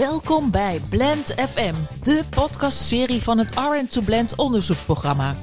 [0.00, 5.34] Welkom bij Blend FM, de podcastserie van het RN2 Blend onderzoeksprogramma.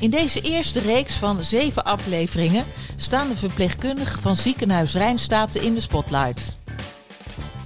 [0.00, 2.64] In deze eerste reeks van zeven afleveringen
[2.96, 6.56] staan de verpleegkundigen van ziekenhuis Rijnstaten in de spotlight.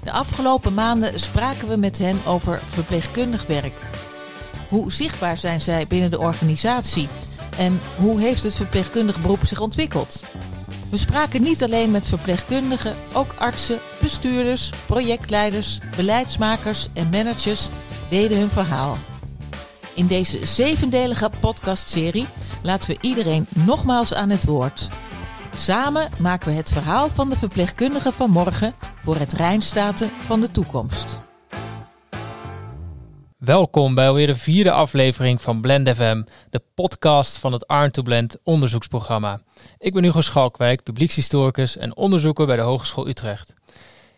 [0.04, 3.74] De afgelopen maanden spraken we met hen over verpleegkundig werk.
[4.68, 7.08] Hoe zichtbaar zijn zij binnen de organisatie
[7.58, 10.22] en hoe heeft het verpleegkundig beroep zich ontwikkeld?
[10.90, 17.68] We spraken niet alleen met verpleegkundigen, ook artsen, bestuurders, projectleiders, beleidsmakers en managers
[18.08, 18.96] deden hun verhaal.
[19.94, 22.26] In deze zevendelige podcastserie
[22.62, 24.88] laten we iedereen nogmaals aan het woord.
[25.56, 30.50] Samen maken we het verhaal van de verpleegkundigen van morgen voor het Rijnstaten van de
[30.50, 31.29] toekomst.
[33.50, 38.02] Welkom bij alweer de vierde aflevering van Blend FM, de podcast van het Arn to
[38.02, 39.40] Blend onderzoeksprogramma.
[39.78, 43.52] Ik ben Hugo Schalkwijk, publiekshistoricus en onderzoeker bij de Hogeschool Utrecht.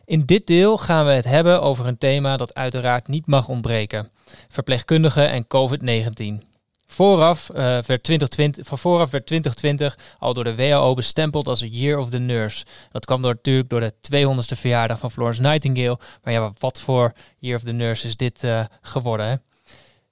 [0.05, 4.11] In dit deel gaan we het hebben over een thema dat uiteraard niet mag ontbreken:
[4.49, 6.52] verpleegkundigen en COVID-19.
[6.93, 11.99] Vooraf, uh, werd 2020, van vooraf werd 2020 al door de WHO bestempeld als Year
[11.99, 12.65] of the Nurse.
[12.91, 15.99] Dat kwam door, natuurlijk door de 200ste verjaardag van Florence Nightingale.
[16.23, 19.27] Maar ja, wat voor Year of the Nurse is dit uh, geworden?
[19.27, 19.35] Hè?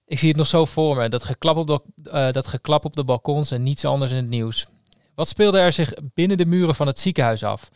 [0.06, 1.80] Ik zie het nog zo voor me, dat geklap, op de,
[2.12, 4.66] uh, dat geklap op de balkons en niets anders in het nieuws.
[5.14, 7.70] Wat speelde er zich binnen de muren van het ziekenhuis af?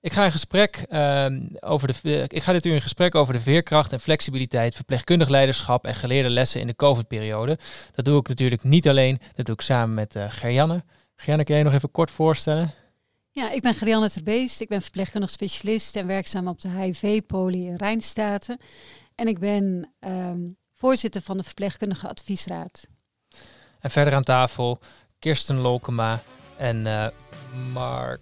[0.00, 1.26] Ik ga, in gesprek, uh,
[1.60, 5.84] over de, ik ga dit uur in gesprek over de veerkracht en flexibiliteit, verpleegkundig leiderschap
[5.84, 7.58] en geleerde lessen in de COVID-periode.
[7.94, 10.84] Dat doe ik natuurlijk niet alleen, dat doe ik samen met uh, Gerjanne.
[11.16, 12.72] Gerjanne, kan jij nog even kort voorstellen?
[13.30, 14.60] Ja, ik ben Gerjanne Terbeest.
[14.60, 18.58] Ik ben verpleegkundig specialist en werkzaam op de HIV-poli in Rijnstaten.
[19.14, 22.88] En ik ben um, voorzitter van de Verpleegkundige Adviesraad.
[23.80, 24.78] En verder aan tafel
[25.18, 26.20] Kirsten Lokema
[26.56, 27.06] en uh,
[27.72, 28.20] Mark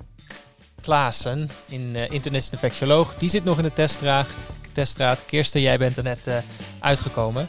[0.87, 3.15] Klaassen, in, uh, infectioloog.
[3.19, 4.27] Die zit nog in de teststraat.
[4.73, 5.25] teststraat.
[5.27, 6.37] Kirsten, jij bent er net uh,
[6.79, 7.47] uitgekomen.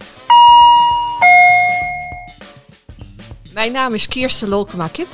[3.53, 5.07] Mijn naam is Kirsten Lolkema-Kip.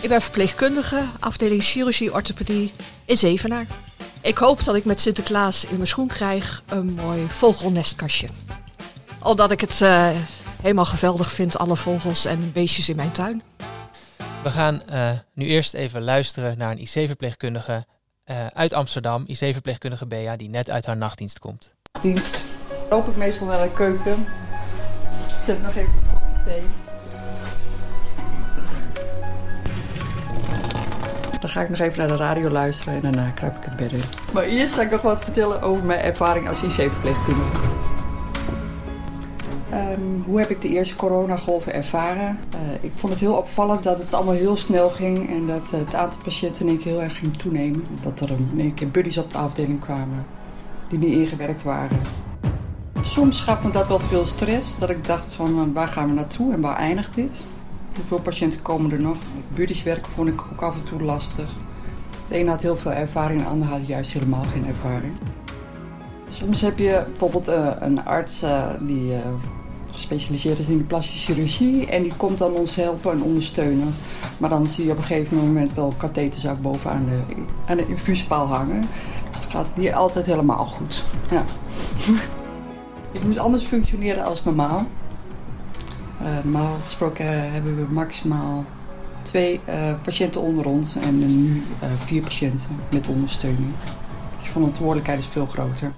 [0.00, 2.72] Ik ben verpleegkundige, afdeling chirurgie orthopedie
[3.04, 3.66] in Zevenaar.
[4.20, 8.28] Ik hoop dat ik met Sinterklaas in mijn schoen krijg een mooi vogelnestkastje.
[9.22, 10.08] Omdat ik het uh,
[10.62, 13.42] helemaal geweldig vind, alle vogels en beestjes in mijn tuin.
[14.42, 17.86] We gaan uh, nu eerst even luisteren naar een IC-verpleegkundige
[18.26, 21.74] uh, uit Amsterdam, IC-verpleegkundige Bea, die net uit haar nachtdienst komt.
[22.00, 22.44] Dienst.
[22.90, 24.26] Loop ik meestal naar de keuken.
[25.46, 26.62] Zet nog even een kopje thee.
[31.40, 33.92] Dan ga ik nog even naar de radio luisteren en daarna kruip ik het bed
[33.92, 34.02] in.
[34.32, 37.75] Maar eerst ga ik nog wat vertellen over mijn ervaring als IC-verpleegkundige.
[39.76, 42.38] Um, hoe heb ik de eerste coronagolven ervaren?
[42.54, 45.80] Uh, ik vond het heel opvallend dat het allemaal heel snel ging en dat uh,
[45.80, 47.84] het aantal patiënten in één heel erg ging toenemen.
[48.02, 50.26] Dat er in één keer buddies op de afdeling kwamen
[50.88, 51.98] die niet ingewerkt waren.
[53.00, 56.14] Soms gaf me dat wel veel stress, dat ik dacht van uh, waar gaan we
[56.14, 57.44] naartoe en waar eindigt dit?
[57.96, 59.16] Hoeveel patiënten komen er nog?
[59.54, 61.48] Buddies werken vond ik ook af en toe lastig.
[62.28, 65.12] De een had heel veel ervaring, de ander had juist helemaal geen ervaring.
[66.26, 67.46] Soms heb je bijvoorbeeld
[67.80, 68.44] een arts
[68.80, 69.12] die
[69.96, 71.86] gespecialiseerd is in de plastische chirurgie.
[71.86, 73.94] En die komt dan ons helpen en ondersteunen.
[74.38, 77.20] Maar dan zie je op een gegeven moment wel katheters ook boven aan de,
[77.66, 78.80] aan de infuuspaal hangen.
[79.30, 81.04] Dus dat gaat niet altijd helemaal goed.
[81.30, 81.44] Ja.
[83.12, 84.86] Ik moest anders functioneren als normaal.
[86.22, 88.64] Uh, normaal gesproken hebben we maximaal
[89.22, 91.62] twee uh, patiënten onder ons en nu
[91.98, 93.72] vier patiënten met ondersteuning.
[94.36, 95.92] Dus de verantwoordelijkheid is veel groter.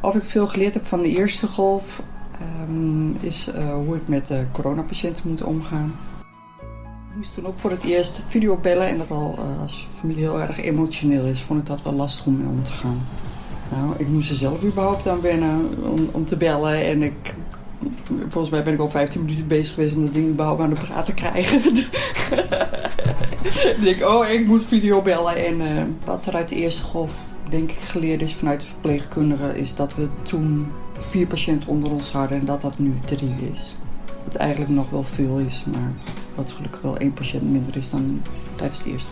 [0.00, 2.02] Of ik veel geleerd heb van de eerste golf,
[2.40, 5.94] um, is uh, hoe ik met uh, coronapatiënten moet omgaan.
[7.10, 10.22] Ik moest toen ook voor het eerst video bellen en dat al uh, als familie
[10.22, 13.00] heel erg emotioneel is, vond ik dat wel lastig om mee om te gaan.
[13.70, 17.34] Nou, ik moest er zelf überhaupt aan wennen om, om te bellen en ik
[18.28, 20.80] volgens mij ben ik al 15 minuten bezig geweest om dat ding überhaupt aan de
[20.80, 21.62] praat te krijgen.
[23.76, 25.46] ik denk, oh, ik moet video bellen.
[25.46, 29.74] En wat er uit de eerste golf, denk ik, geleerd is vanuit de verpleegkundigen, is
[29.74, 30.66] dat we toen
[31.08, 33.76] vier patiënten onder ons hadden en dat dat nu drie is.
[34.24, 35.92] Wat eigenlijk nog wel veel is, maar
[36.34, 38.22] wat gelukkig wel één patiënt minder is dan
[38.56, 39.10] tijdens de eerste.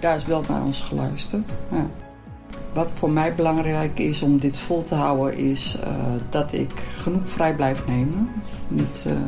[0.00, 1.56] Daar is wel naar ons geluisterd.
[1.70, 1.86] Ja.
[2.72, 7.30] Wat voor mij belangrijk is om dit vol te houden, is uh, dat ik genoeg
[7.30, 8.30] vrij blijf nemen.
[8.68, 9.18] Niet uh, uh,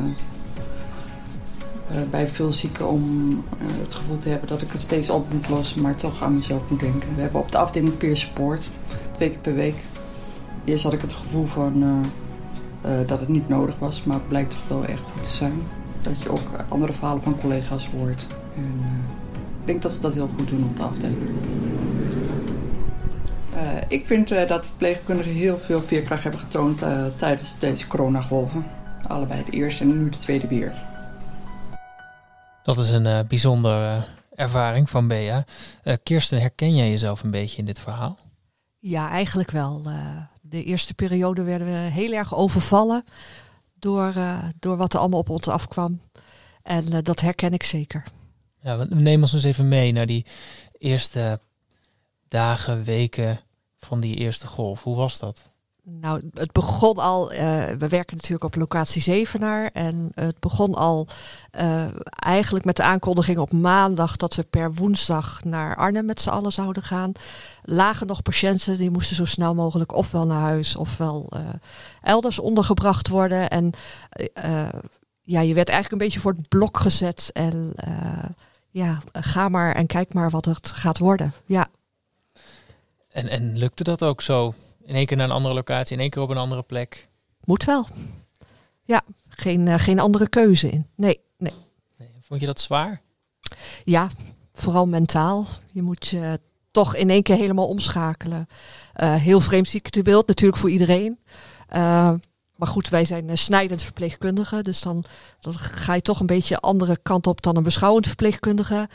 [2.09, 5.81] bij veel zieken om het gevoel te hebben dat ik het steeds op moet lossen,
[5.81, 7.15] maar toch aan mezelf moet denken.
[7.15, 8.69] We hebben op de afdeling peer support,
[9.11, 9.75] twee keer per week.
[10.63, 12.05] Eerst had ik het gevoel van
[13.05, 15.61] dat het niet nodig was, maar het blijkt toch wel echt goed te zijn.
[16.01, 18.27] Dat je ook andere verhalen van collega's hoort.
[18.55, 18.81] En,
[19.59, 21.17] ik denk dat ze dat heel goed doen op de afdeling.
[23.55, 28.65] Uh, ik vind uh, dat verpleegkundigen heel veel veerkracht hebben getoond uh, tijdens deze coronagolven.
[29.07, 30.73] Allebei de eerste en nu de tweede weer.
[32.63, 34.03] Dat is een uh, bijzondere
[34.35, 35.45] ervaring van Bea.
[36.03, 38.17] Kirsten, herken jij jezelf een beetje in dit verhaal?
[38.79, 39.81] Ja, eigenlijk wel.
[40.49, 43.03] De eerste periode werden we heel erg overvallen
[43.75, 44.13] door,
[44.59, 46.01] door wat er allemaal op ons afkwam.
[46.61, 48.03] En dat herken ik zeker.
[48.61, 50.25] Ja, neem ons eens even mee naar die
[50.77, 51.39] eerste
[52.27, 53.39] dagen, weken
[53.77, 54.83] van die eerste golf.
[54.83, 55.48] Hoe was dat?
[55.91, 59.69] Nou, het begon al, uh, we werken natuurlijk op locatie Zevenaar.
[59.73, 61.07] En het begon al
[61.59, 66.29] uh, eigenlijk met de aankondiging op maandag dat we per woensdag naar Arnhem met z'n
[66.29, 67.11] allen zouden gaan.
[67.63, 71.39] Lagen nog patiënten, die moesten zo snel mogelijk ofwel naar huis ofwel uh,
[72.01, 73.49] elders ondergebracht worden.
[73.49, 73.71] En
[75.21, 77.29] ja, je werd eigenlijk een beetje voor het blok gezet.
[77.33, 77.73] En
[78.69, 81.33] ja, ga maar en kijk maar wat het gaat worden.
[81.45, 81.67] Ja.
[83.09, 84.53] En, en lukte dat ook zo?
[84.89, 87.09] In één keer naar een andere locatie, in één keer op een andere plek?
[87.43, 87.87] Moet wel.
[88.83, 90.87] Ja, geen, uh, geen andere keuze in.
[90.95, 91.53] Nee, nee,
[91.97, 92.09] nee.
[92.21, 93.01] Vond je dat zwaar?
[93.83, 94.09] Ja,
[94.53, 95.47] vooral mentaal.
[95.71, 96.39] Je moet je
[96.71, 98.47] toch in één keer helemaal omschakelen.
[98.95, 101.19] Uh, heel vreemd ziektebeeld, natuurlijk voor iedereen.
[101.75, 102.13] Uh,
[102.55, 104.63] maar goed, wij zijn snijdend verpleegkundigen.
[104.63, 105.03] Dus dan,
[105.39, 108.89] dan ga je toch een beetje andere kant op dan een beschouwend verpleegkundige.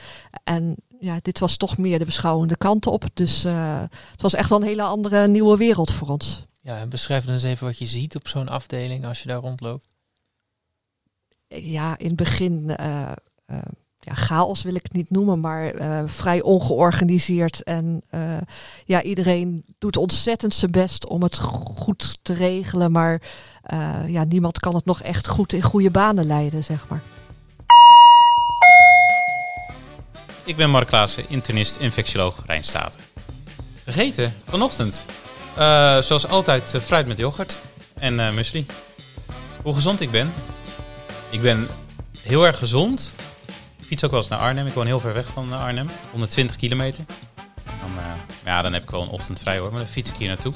[0.44, 3.04] En ja, dit was toch meer de beschouwende kant op.
[3.14, 3.80] Dus uh,
[4.10, 6.46] het was echt wel een hele andere nieuwe wereld voor ons.
[6.60, 9.40] Ja, en beschrijf dan eens even wat je ziet op zo'n afdeling als je daar
[9.40, 9.86] rondloopt.
[11.46, 13.12] Ja, in het begin uh,
[13.46, 13.58] uh,
[13.98, 15.72] ja, chaos wil ik het niet noemen, maar
[16.08, 17.62] vrij ongeorganiseerd.
[17.62, 18.02] En
[18.84, 22.92] ja, iedereen doet ontzettend zijn best om het goed te regelen.
[22.92, 23.22] Maar
[24.06, 27.02] ja, niemand kan het nog echt goed in goede banen leiden, zeg maar.
[30.46, 33.00] Ik ben Mark Klaassen, internist, infectioloog Rijnstaten.
[33.82, 35.04] Vergeten vanochtend,
[35.58, 37.60] uh, zoals altijd, uh, fruit met yoghurt
[37.98, 38.66] en uh, muesli.
[39.62, 40.32] Hoe gezond ik ben?
[41.30, 41.68] Ik ben
[42.20, 43.14] heel erg gezond.
[43.76, 44.66] Ik fiets ook wel eens naar Arnhem.
[44.66, 47.04] Ik woon heel ver weg van Arnhem, 120 kilometer.
[47.64, 47.90] Dan,
[48.44, 50.52] ja, dan heb ik wel een ochtend vrij hoor, maar dan fiets ik hier naartoe.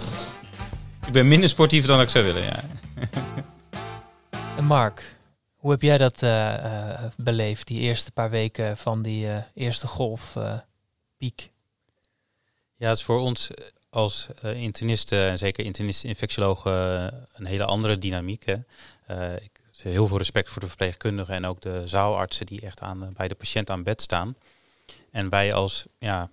[1.06, 2.64] Ik ben minder sportief dan ik zou willen, ja.
[4.58, 5.02] en Mark,
[5.58, 9.86] hoe heb jij dat uh, uh, beleefd, die eerste paar weken van die uh, eerste
[9.86, 11.50] golfpiek?
[12.76, 13.50] ja, het is voor ons
[13.90, 16.72] als internisten, en zeker internisten-infectiologen,
[17.32, 18.44] een hele andere dynamiek.
[18.44, 18.56] Hè.
[19.36, 23.28] ik heel veel respect voor de verpleegkundigen en ook de zaalartsen die echt aan, bij
[23.28, 24.36] de patiënt aan bed staan.
[25.10, 26.30] En wij als ja,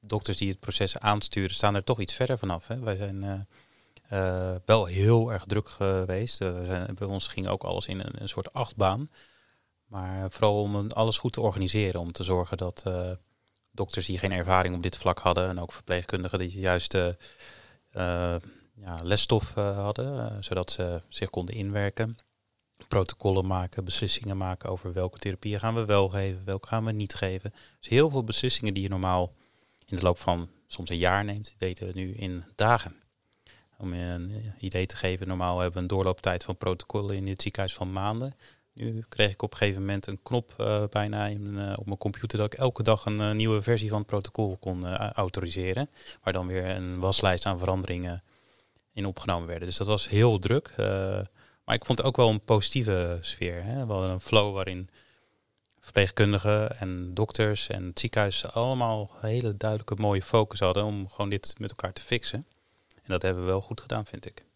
[0.00, 2.66] dokters die het proces aansturen, staan er toch iets verder vanaf.
[2.66, 2.78] Hè.
[2.78, 3.46] Wij zijn
[4.12, 6.36] uh, wel heel erg druk geweest.
[6.36, 9.10] Zijn, bij ons ging ook alles in een, een, soort achtbaan.
[9.86, 12.00] Maar vooral om alles goed te organiseren.
[12.00, 13.10] Om te zorgen dat uh,
[13.70, 15.48] dokters die geen ervaring op dit vlak hadden.
[15.48, 16.96] En ook verpleegkundigen die juist
[18.74, 20.44] ja, lesstof hadden.
[20.44, 22.18] zodat ze zich konden inwerken.
[22.88, 26.44] Protocollen maken, beslissingen maken over welke therapieën gaan we wel geven.
[26.44, 27.54] Welke gaan we niet geven.
[27.80, 29.32] Dus heel veel beslissingen die je normaal
[29.86, 31.54] in de loop van soms een jaar neemt.
[31.58, 33.07] Deden we nu in dagen.
[33.80, 37.42] Om je een idee te geven, normaal hebben we een doorlooptijd van protocollen in het
[37.42, 38.34] ziekenhuis van maanden.
[38.72, 42.38] Nu kreeg ik op een gegeven moment een knop uh, bijna uh, op mijn computer
[42.38, 45.90] dat ik elke dag een uh, nieuwe versie van het protocol kon autoriseren.
[46.22, 48.22] Waar dan weer een waslijst aan veranderingen
[48.92, 49.68] in opgenomen werden.
[49.68, 50.72] Dus dat was heel druk.
[51.64, 53.64] maar ik vond het ook wel een positieve sfeer.
[53.64, 53.86] Hè?
[53.86, 54.90] Wel een flow waarin
[55.80, 61.54] verpleegkundigen en dokters en het ziekenhuis allemaal hele duidelijke mooie focus hadden om gewoon dit
[61.58, 62.46] met elkaar te fixen.
[63.08, 64.46] En dat hebben we wel goed gedaan, vind ik.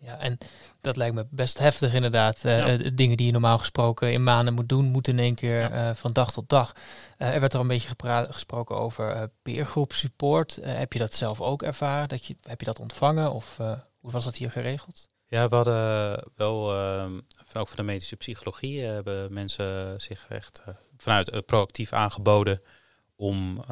[0.00, 0.38] Ja, en
[0.80, 2.44] dat lijkt me best heftig inderdaad.
[2.44, 5.88] Uh, Dingen die je normaal gesproken in maanden moet doen, moeten in één keer ja.
[5.88, 6.72] uh, van dag tot dag.
[7.18, 7.94] Uh, er werd er een beetje
[8.30, 10.58] gesproken over peergroep support.
[10.62, 12.08] heb je dat zelf ook ervaren?
[12.08, 13.56] Dat je, heb je dat ontvangen of
[14.00, 15.08] hoe was dat hier geregeld?
[15.26, 17.20] Ja, we hadden wel, ehm,
[17.54, 20.62] ook van de medische psychologie, hebben mensen zich echt
[20.96, 22.60] vanuit proactief aangeboden
[23.16, 23.64] om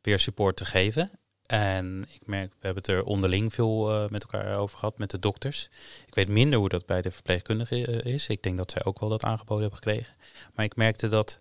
[0.00, 1.10] peer support te geven.
[1.46, 5.10] En ik merk, we hebben het er onderling veel uh, met elkaar over gehad, met
[5.10, 5.68] de dokters.
[6.06, 8.28] Ik weet minder hoe dat bij de verpleegkundigen uh, is.
[8.28, 10.14] Ik denk dat zij ook wel dat aangeboden hebben gekregen.
[10.54, 11.40] Maar ik merkte dat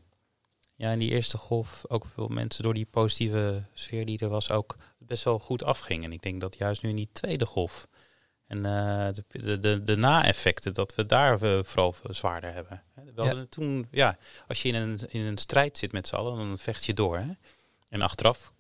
[0.76, 4.52] ja, in die eerste golf ook veel mensen door die positieve sfeer die er was
[4.52, 6.06] ook best wel goed afgingen.
[6.06, 7.88] En ik denk dat juist nu in die tweede golf
[8.48, 12.84] en uh, de, de, de, na-effecten, dat we daar vooral zwaarder hebben.
[13.16, 13.46] We ja.
[13.50, 14.18] toen, ja,
[14.48, 17.18] als je in een, in een strijd zit met z'n allen, dan vecht je door.
[17.18, 17.32] Hè?
[17.90, 18.54] En achteraf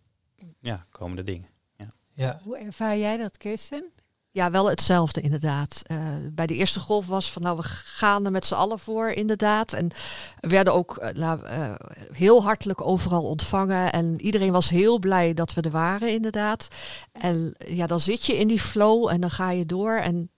[0.59, 1.47] ja, komende dingen.
[1.75, 1.91] Ja.
[2.13, 2.39] Ja.
[2.43, 3.91] Hoe ervaar jij dat, Kirsten?
[4.33, 5.81] Ja, wel hetzelfde inderdaad.
[5.91, 5.97] Uh,
[6.31, 9.73] bij de eerste golf was van nou, we gaan er met z'n allen voor inderdaad.
[9.73, 9.91] En
[10.39, 11.73] we werden ook uh, uh,
[12.11, 13.91] heel hartelijk overal ontvangen.
[13.91, 16.67] En iedereen was heel blij dat we er waren inderdaad.
[17.11, 19.95] En ja, dan zit je in die flow en dan ga je door.
[19.95, 20.29] En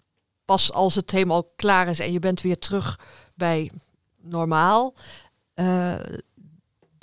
[0.45, 2.99] pas als het helemaal klaar is en je bent weer terug
[3.35, 3.71] bij
[4.21, 4.93] normaal,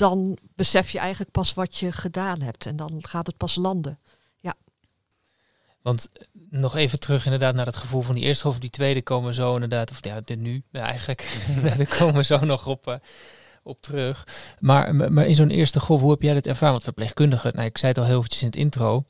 [0.00, 2.66] dan besef je eigenlijk pas wat je gedaan hebt.
[2.66, 3.99] En dan gaat het pas landen.
[4.37, 4.54] Ja.
[5.83, 6.11] Want
[6.50, 9.54] nog even terug inderdaad naar het gevoel van die eerste of die tweede komen zo
[9.54, 12.95] inderdaad, of ja, dit nu eigenlijk, daar komen we zo nog op, uh,
[13.62, 14.26] op terug.
[14.59, 16.73] Maar, maar in zo'n eerste golf, hoe heb jij dit ervaren?
[16.73, 19.04] Want verpleegkundigen, nou, ik zei het al heel eventjes in het intro,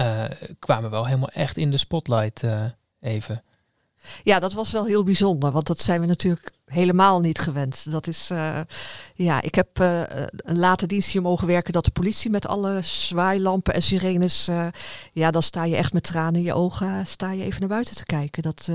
[0.00, 0.24] uh,
[0.58, 2.64] kwamen wel helemaal echt in de spotlight uh,
[3.00, 3.42] even.
[4.22, 7.90] Ja, dat was wel heel bijzonder, want dat zijn we natuurlijk helemaal niet gewend.
[7.90, 8.60] Dat is, uh,
[9.14, 10.02] ja, ik heb uh,
[10.36, 14.66] een late dienst hier mogen werken dat de politie met alle zwaailampen en sirenes, uh,
[15.12, 17.96] ja, dan sta je echt met tranen in je ogen, sta je even naar buiten
[17.96, 18.42] te kijken.
[18.42, 18.70] Dat,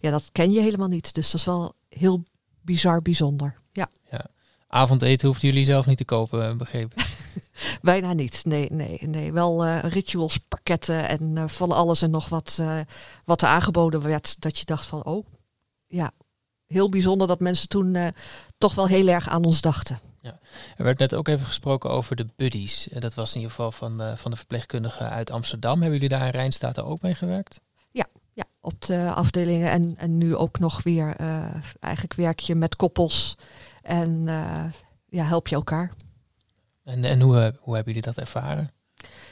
[0.00, 1.14] ja, dat ken je helemaal niet.
[1.14, 2.22] Dus dat is wel heel
[2.60, 3.54] bizar bijzonder.
[3.72, 3.88] Ja.
[4.10, 4.26] ja.
[4.68, 7.04] Avondeten hoefden jullie zelf niet te kopen, begrepen?
[7.82, 8.44] Bijna niet.
[8.44, 9.32] Nee, nee, nee.
[9.32, 12.80] Wel uh, rituals pakketten en uh, van alles en nog wat, uh,
[13.24, 14.40] wat er aangeboden werd.
[14.40, 15.26] Dat je dacht van, oh,
[15.86, 16.10] ja,
[16.66, 17.96] heel bijzonder dat mensen toen
[18.58, 19.98] toch wel heel erg aan ons dachten.
[20.20, 20.38] Ja.
[20.76, 22.88] Er werd net ook even gesproken over de buddies.
[22.98, 25.80] Dat was in ieder geval van, van de verpleegkundigen uit Amsterdam.
[25.80, 27.60] Hebben jullie daar in Rijnstaten ook mee gewerkt?
[27.90, 31.16] Ja, ja op de afdelingen en, en nu ook nog weer.
[31.80, 33.36] eigenlijk werk je met koppels
[33.82, 34.24] en
[35.08, 35.92] ja, help je elkaar.
[36.84, 38.70] En, en hoe, hoe hebben jullie dat ervaren?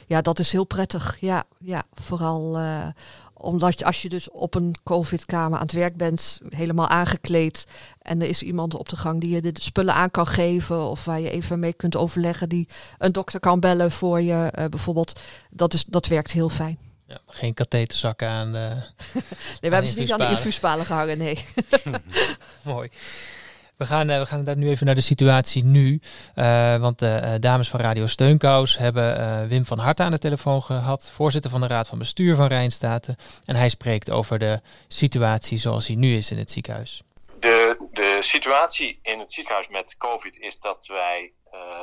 [0.07, 1.17] Ja, dat is heel prettig.
[1.19, 2.57] Ja, ja vooral
[3.45, 7.65] omdat je, als je dus op een COVID-kamer aan het werk bent, helemaal aangekleed.
[8.01, 10.79] En er is iemand op de gang die je de spullen aan kan geven.
[10.79, 12.49] Of waar je even mee kunt overleggen.
[12.49, 15.19] Die een dokter kan bellen voor je uh, bijvoorbeeld.
[15.49, 16.77] Dat, is, dat werkt heel fijn.
[17.07, 18.55] Ja, geen katheterzakken aan.
[18.55, 18.61] Uh,
[19.61, 21.45] nee, we hebben ze niet aan de infuuspalen gehangen, nee.
[22.61, 22.89] Mooi.
[23.77, 25.99] We gaan, uh, we gaan nu even naar de situatie nu.
[26.35, 30.61] Uh, want de uh, dames van Radio Steunkous hebben Wim van Hart aan de telefoon
[30.61, 33.15] gehad, voorzitter van de Raad van Bestuur van Rijnstaten.
[33.45, 37.03] En hij spreekt over de situatie zoals die nu is in het ziekenhuis.
[37.39, 41.31] De, de situatie in het ziekenhuis met COVID is dat wij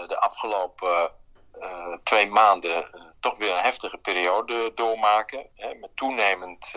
[0.06, 1.11] de afgelopen
[2.02, 2.87] twee maanden
[3.20, 5.46] toch weer een heftige periode doormaken.
[5.54, 6.75] Hè, met toenemend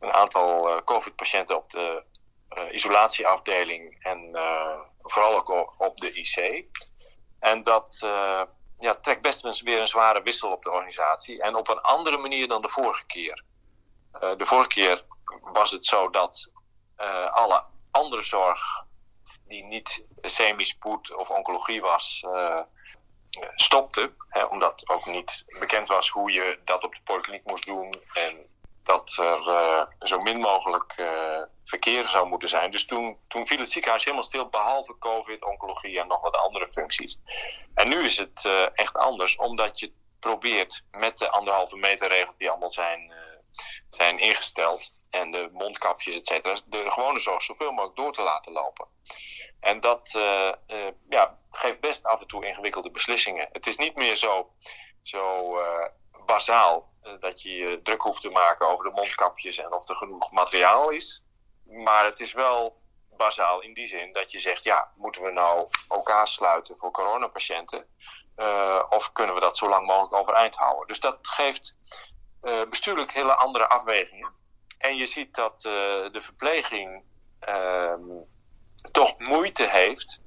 [0.00, 2.02] een aantal COVID-patiënten op de
[2.70, 6.64] isolatieafdeling en uh, vooral ook op de IC.
[7.40, 8.42] En dat uh,
[8.78, 11.42] ja, trekt best weer een zware wissel op de organisatie.
[11.42, 13.42] En op een andere manier dan de vorige keer.
[14.36, 15.02] de vorige keer
[15.42, 16.50] was het zo dat
[17.30, 18.84] alle andere zorg
[19.46, 22.24] die niet semi-spoed of oncologie was,
[23.54, 24.12] stopte.
[24.28, 28.00] Hè, omdat ook niet bekend was hoe je dat op de polykliniek moest doen.
[28.12, 28.46] En
[28.84, 32.70] dat er uh, zo min mogelijk uh, verkeer zou moeten zijn.
[32.70, 36.68] Dus toen, toen viel het ziekenhuis helemaal stil, behalve COVID, oncologie en nog wat andere
[36.68, 37.18] functies.
[37.74, 42.36] En nu is het uh, echt anders, omdat je probeert met de anderhalve meter regels
[42.38, 43.12] die allemaal zijn,
[43.90, 48.52] zijn ingesteld en de mondkapjes, et cetera, de gewone zorg zoveel mogelijk door te laten
[48.52, 48.86] lopen.
[49.60, 50.10] En dat
[51.08, 53.48] ja, geeft best af en toe ingewikkelde beslissingen.
[53.52, 54.50] Het is niet meer zo,
[55.02, 55.54] zo
[56.26, 59.96] bazaal eh, dat je je druk hoeft te maken over de mondkapjes en of er
[59.96, 61.24] genoeg materiaal is.
[61.64, 62.80] Maar het is wel
[63.16, 67.86] bazaal in die zin dat je zegt: ja, moeten we nou elkaar sluiten voor coronapatiënten?
[68.36, 70.86] Uh, of kunnen we dat zo lang mogelijk overeind houden?
[70.86, 71.76] Dus dat geeft
[72.42, 74.32] uh, bestuurlijk hele andere afwegingen.
[74.78, 77.04] En je ziet dat de verpleging
[77.40, 78.00] ehm,
[78.92, 80.20] toch moeite heeft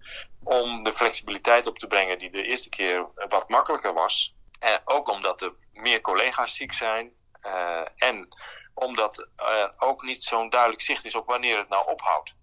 [0.43, 4.35] om de flexibiliteit op te brengen die de eerste keer wat makkelijker was.
[4.63, 7.11] Uh, ook omdat er meer collega's ziek zijn.
[7.45, 8.27] Uh, en
[8.73, 12.35] omdat er ook niet zo'n duidelijk zicht is op wanneer het nou ophoudt.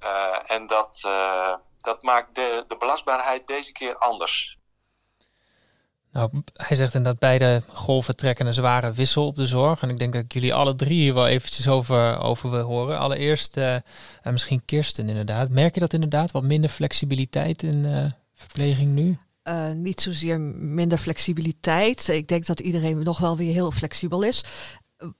[0.00, 1.00] Uh, en dat,
[1.78, 4.58] dat maakt de, de belastbaarheid deze keer anders.
[6.12, 9.82] Nou, hij zegt inderdaad beide golven trekken een zware wissel op de zorg.
[9.82, 12.98] En ik denk dat ik jullie alle drie hier wel eventjes over, over wil horen.
[12.98, 13.60] Allereerst,
[14.22, 15.48] misschien Kirsten inderdaad.
[15.48, 19.18] Merk je dat inderdaad wat minder flexibiliteit in verpleging nu?
[19.48, 22.08] Uh, niet zozeer minder flexibiliteit.
[22.08, 24.44] Ik denk dat iedereen nog wel weer heel flexibel is.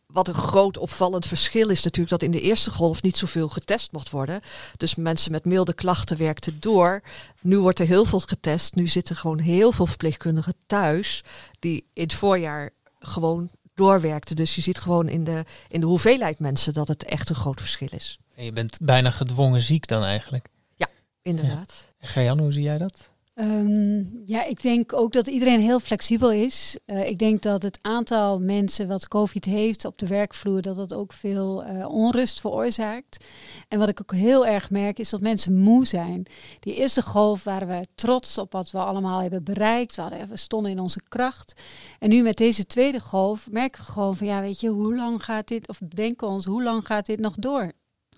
[0.06, 3.92] Wat een groot opvallend verschil is natuurlijk dat in de eerste golf niet zoveel getest
[3.92, 4.40] mocht worden.
[4.76, 7.02] Dus mensen met milde klachten werkten door.
[7.40, 8.74] Nu wordt er heel veel getest.
[8.74, 11.22] Nu zitten gewoon heel veel verpleegkundigen thuis
[11.58, 14.36] die in het voorjaar gewoon doorwerkten.
[14.36, 17.60] Dus je ziet gewoon in de, in de hoeveelheid mensen dat het echt een groot
[17.60, 18.18] verschil is.
[18.34, 20.46] En je bent bijna gedwongen ziek dan eigenlijk?
[20.76, 20.88] Ja,
[21.22, 21.92] inderdaad.
[22.14, 22.36] Ja.
[22.36, 23.10] Hoe zie jij dat?
[23.42, 26.78] Ehm, ja, ik denk ook dat iedereen heel flexibel is.
[26.86, 30.94] Uh, ik denk dat het aantal mensen wat COVID heeft op de werkvloer, dat dat
[30.94, 33.24] ook veel uh, onrust veroorzaakt.
[33.68, 36.26] En wat ik ook heel erg merk, is dat mensen moe zijn.
[36.60, 39.96] Die eerste golf waren we trots op wat we allemaal hebben bereikt.
[40.28, 41.60] We stonden in onze kracht.
[41.98, 45.24] En nu met deze tweede golf merken we gewoon van, ja, weet je, hoe lang
[45.24, 47.72] gaat dit, of denken ons, hoe lang gaat dit nog door?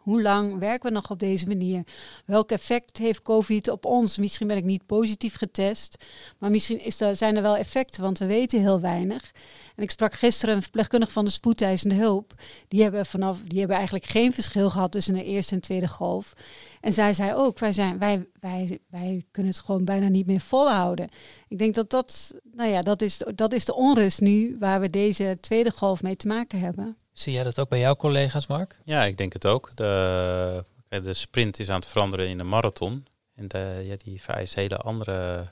[0.04, 1.84] Hoe lang werken we nog op deze manier?
[2.24, 4.18] Welk effect heeft COVID op ons?
[4.18, 6.04] Misschien ben ik niet positief getest,
[6.38, 9.32] maar misschien is er, zijn er wel effecten, want we weten heel weinig.
[9.76, 12.34] En ik sprak gisteren een verpleegkundige van de spoedeisende hulp.
[12.68, 16.32] Die hebben, vanaf, die hebben eigenlijk geen verschil gehad tussen de eerste en tweede golf.
[16.80, 20.40] En zij zei ook, wij, zijn, wij, wij, wij kunnen het gewoon bijna niet meer
[20.40, 21.08] volhouden.
[21.48, 24.90] Ik denk dat dat, nou ja, dat is, dat is de onrust nu waar we
[24.90, 26.96] deze tweede golf mee te maken hebben.
[27.14, 28.78] Zie jij dat ook bij jouw collega's, Mark?
[28.84, 29.70] Ja, ik denk het ook.
[29.74, 33.06] De, de sprint is aan het veranderen in de marathon.
[33.34, 35.50] En de, ja, die vereist hele andere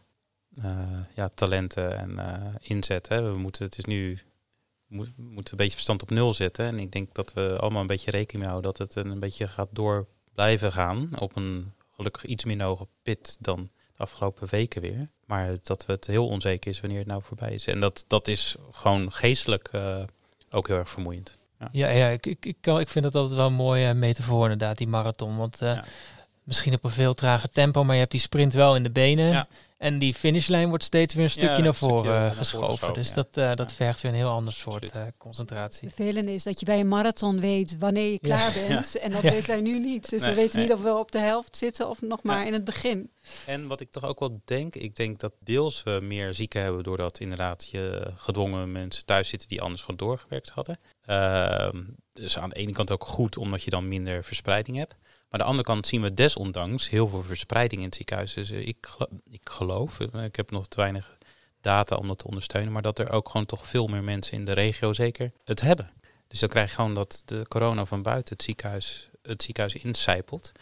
[0.59, 0.65] uh,
[1.15, 3.09] ja, talenten en uh, inzet.
[3.09, 3.33] Hè.
[3.33, 4.19] We moeten het is nu
[4.87, 6.67] moet, moeten een beetje verstand op nul zetten.
[6.67, 9.69] En ik denk dat we allemaal een beetje rekening houden dat het een beetje gaat
[9.71, 11.11] door blijven gaan.
[11.19, 15.09] Op een gelukkig iets minder hoge pit dan de afgelopen weken weer.
[15.25, 17.67] Maar dat het heel onzeker is wanneer het nou voorbij is.
[17.67, 20.03] En dat, dat is gewoon geestelijk uh,
[20.51, 21.41] ook heel erg vermoeiend.
[21.73, 24.87] Ja, ja, ik, ik, ik, ik vind het altijd wel een mooie metafoor inderdaad, die
[24.87, 25.37] marathon.
[25.37, 25.79] Want uh,
[26.45, 29.29] misschien op een veel trager tempo, maar je hebt die sprint wel in de benen.
[29.29, 29.49] Ja.
[29.83, 32.95] En die finishlijn wordt steeds weer een stukje naar voren uh, geschoven.
[32.95, 35.87] dus dat, uh, dat vergt weer een heel ander soort uh, concentratie.
[35.87, 38.99] Het vervelende is dat je bij een marathon weet wanneer je klaar bent.
[38.99, 40.11] En dat weten wij nu niet.
[40.11, 40.69] Dus nee, we weten nee.
[40.69, 43.11] niet of we op de helft zitten of nog maar in het begin.
[43.47, 46.83] En wat ik toch ook wel denk, ik denk dat deels we meer zieken hebben
[46.83, 50.79] doordat inderdaad je gedwongen mensen thuis zitten die anders gewoon doorgewerkt hadden.
[51.05, 51.83] Ehm,
[52.13, 54.97] dus aan de ene kant ook goed, omdat je dan minder verspreiding hebt.
[55.33, 58.35] Maar aan de andere kant zien we desondanks heel veel verspreiding in het ziekenhuis.
[58.35, 58.89] Dus ik,
[59.31, 61.17] ik geloof, eh, ik heb nog te weinig
[61.61, 64.45] data om dat te ondersteunen, maar dat er ook gewoon toch veel meer mensen in
[64.45, 65.91] de regio zeker het hebben.
[66.29, 70.53] Dus dan krijg je gewoon dat de corona van buiten het ziekenhuis, het ziekenhuis incijpelt.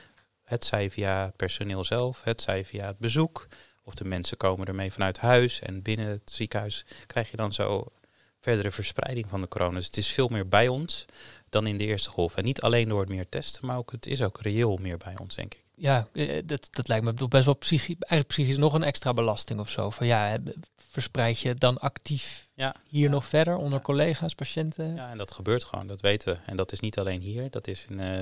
[0.44, 3.46] Het zij via personeel zelf, het zij via het bezoek.
[3.82, 7.92] Of de mensen komen ermee vanuit huis en binnen het ziekenhuis krijg je dan zo
[8.40, 9.74] verdere verspreiding van de corona.
[9.74, 11.06] Dus het is veel meer bij ons
[11.50, 12.36] dan in de eerste golf.
[12.36, 15.18] En niet alleen door het meer testen, maar ook het is ook reëel meer bij
[15.18, 15.64] ons, denk ik.
[15.74, 19.60] Ja, eh, dat, dat lijkt me best wel psychisch, eigenlijk psychisch nog een extra belasting
[19.60, 19.90] of zo.
[19.90, 20.38] Van ja,
[20.76, 23.84] verspreid je dan actief ja, hier nog verder onder ja.
[23.84, 24.94] collega's, patiënten?
[24.94, 26.38] Ja, en dat gebeurt gewoon, dat weten we.
[26.46, 28.20] En dat is niet alleen hier, dat is in uh,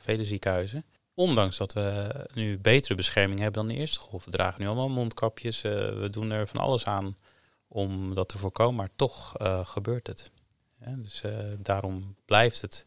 [0.00, 0.84] vele ziekenhuizen.
[1.14, 4.24] Ondanks dat we nu betere bescherming hebben dan de eerste golf.
[4.24, 7.16] We dragen nu allemaal mondkapjes, uh, we doen er van alles aan
[7.68, 10.30] om dat te voorkomen, maar toch uh, gebeurt het.
[10.86, 12.86] Dus uh, daarom blijft het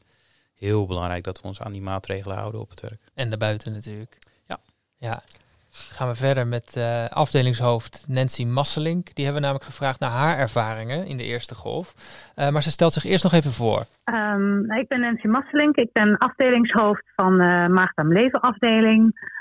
[0.56, 3.02] heel belangrijk dat we ons aan die maatregelen houden op het werk.
[3.14, 4.18] En daarbuiten natuurlijk.
[4.48, 4.58] Ja.
[4.98, 5.22] Ja.
[5.70, 9.16] Gaan we verder met uh, afdelingshoofd Nancy Masselink.
[9.16, 11.94] Die hebben we namelijk gevraagd naar haar ervaringen in de eerste golf.
[12.36, 13.86] Uh, maar ze stelt zich eerst nog even voor.
[14.06, 15.76] Um, ik ben Nancy Masselink.
[15.76, 19.36] Ik ben afdelingshoofd van de uh, Maagdam Leven afdeling.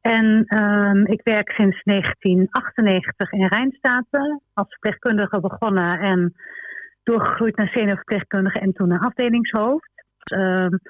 [0.00, 6.34] En um, ik werk sinds 1998 in Rijnstaten als verpleegkundige begonnen en
[7.04, 9.92] doorgegroeid naar seniorverpleegkundige en toen naar afdelingshoofd.
[10.34, 10.80] Um,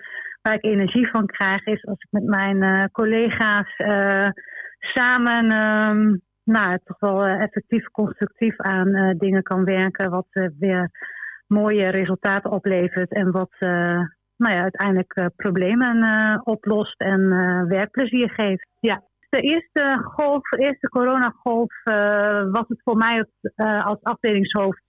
[0.42, 4.28] waar ik energie van krijg is als ik met mijn uh, collega's uh,
[4.78, 10.10] samen um, nou, toch wel uh, effectief, constructief aan dingen kan werken.
[10.10, 10.26] Wat
[10.58, 10.90] weer
[11.46, 13.56] mooie resultaten oplevert en wat
[14.36, 17.28] nou ja, uiteindelijk problemen oplost en
[17.68, 18.68] werkplezier geeft.
[18.80, 19.02] Ja.
[19.28, 21.72] De eerste golf, de eerste coronagolf,
[22.50, 23.26] was het voor mij
[23.82, 24.82] als afdelingshoofd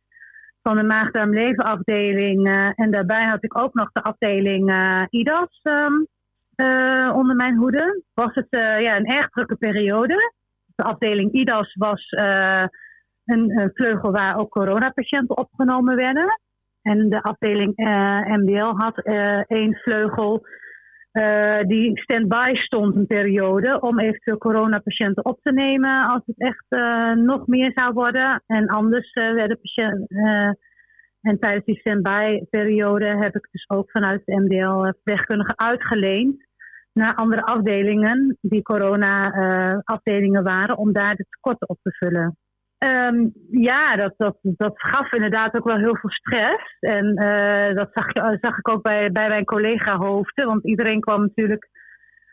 [0.68, 2.48] van de maag-darm-levenafdeling.
[2.48, 6.08] Uh, en daarbij had ik ook nog de afdeling uh, IDAS um,
[6.56, 8.04] uh, onder mijn hoede.
[8.14, 10.34] Was het ja, een erg drukke periode.
[10.76, 16.40] De afdeling IDAS was een, een, vleugel waar ook coronapatiënten opgenomen werden.
[16.82, 17.74] En de afdeling
[18.26, 18.98] MBL had
[19.48, 20.46] één vleugel
[21.16, 26.66] uh, die stand-by stond een periode om eventueel coronapatiënten op te nemen als het echt
[26.70, 28.44] uh, nog meer zou worden.
[28.46, 30.58] En anders uh, werden patiënten.
[31.22, 36.46] en tijdens die stand-by periode heb ik dus ook vanuit de MDL verpleegkundigen uitgeleend
[36.94, 42.38] naar andere afdelingen die corona-afdelingen waren om daar de tekorten op te vullen.
[42.86, 46.78] Um, ja, dat, dat, dat gaf inderdaad ook wel heel veel stress.
[46.80, 50.46] En uh, dat zag, zag ik ook bij, bij mijn collega-hoofden.
[50.46, 51.70] Want iedereen kwam natuurlijk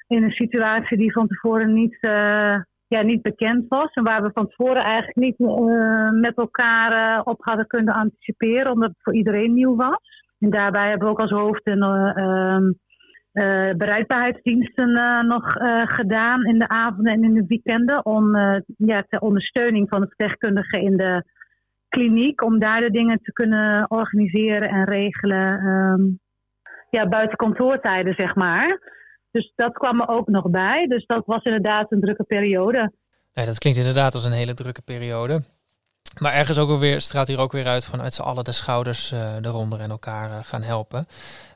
[0.07, 3.93] in een situatie die van tevoren niet, uh, ja, niet bekend was.
[3.93, 8.73] En waar we van tevoren eigenlijk niet uh, met elkaar op hadden kunnen anticiperen.
[8.73, 10.01] Omdat het voor iedereen nieuw was.
[10.39, 11.31] En daarbij hebben we ook als
[13.33, 14.93] hoofden bereikbaarheidsdiensten
[15.27, 15.53] nog
[15.85, 18.05] gedaan in de avonden en in de weekenden.
[18.05, 18.37] Om
[18.77, 21.25] ja, ter ondersteuning van de verpleegkundigen in de
[21.89, 22.43] kliniek.
[22.43, 25.59] Om daar de dingen te kunnen organiseren en regelen.
[25.59, 26.03] Ehm,
[26.91, 28.81] ja, buiten kantoortijden, zeg maar.
[29.31, 30.87] Dus dat kwam er ook nog bij.
[30.87, 32.93] Dus dat was inderdaad een drukke periode.
[33.33, 35.45] Dat klinkt inderdaad als een hele drukke periode.
[36.21, 39.13] Maar ergens ook alweer straalt hier ook weer uit van uit z'n allen de schouders
[39.13, 41.07] uh, eronder en elkaar uh, gaan helpen.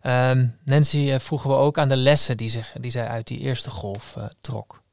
[0.03, 3.39] Um, Nancy, uh, vroegen we ook aan de lessen die, zich, die zij uit die
[3.39, 4.85] eerste golf trok.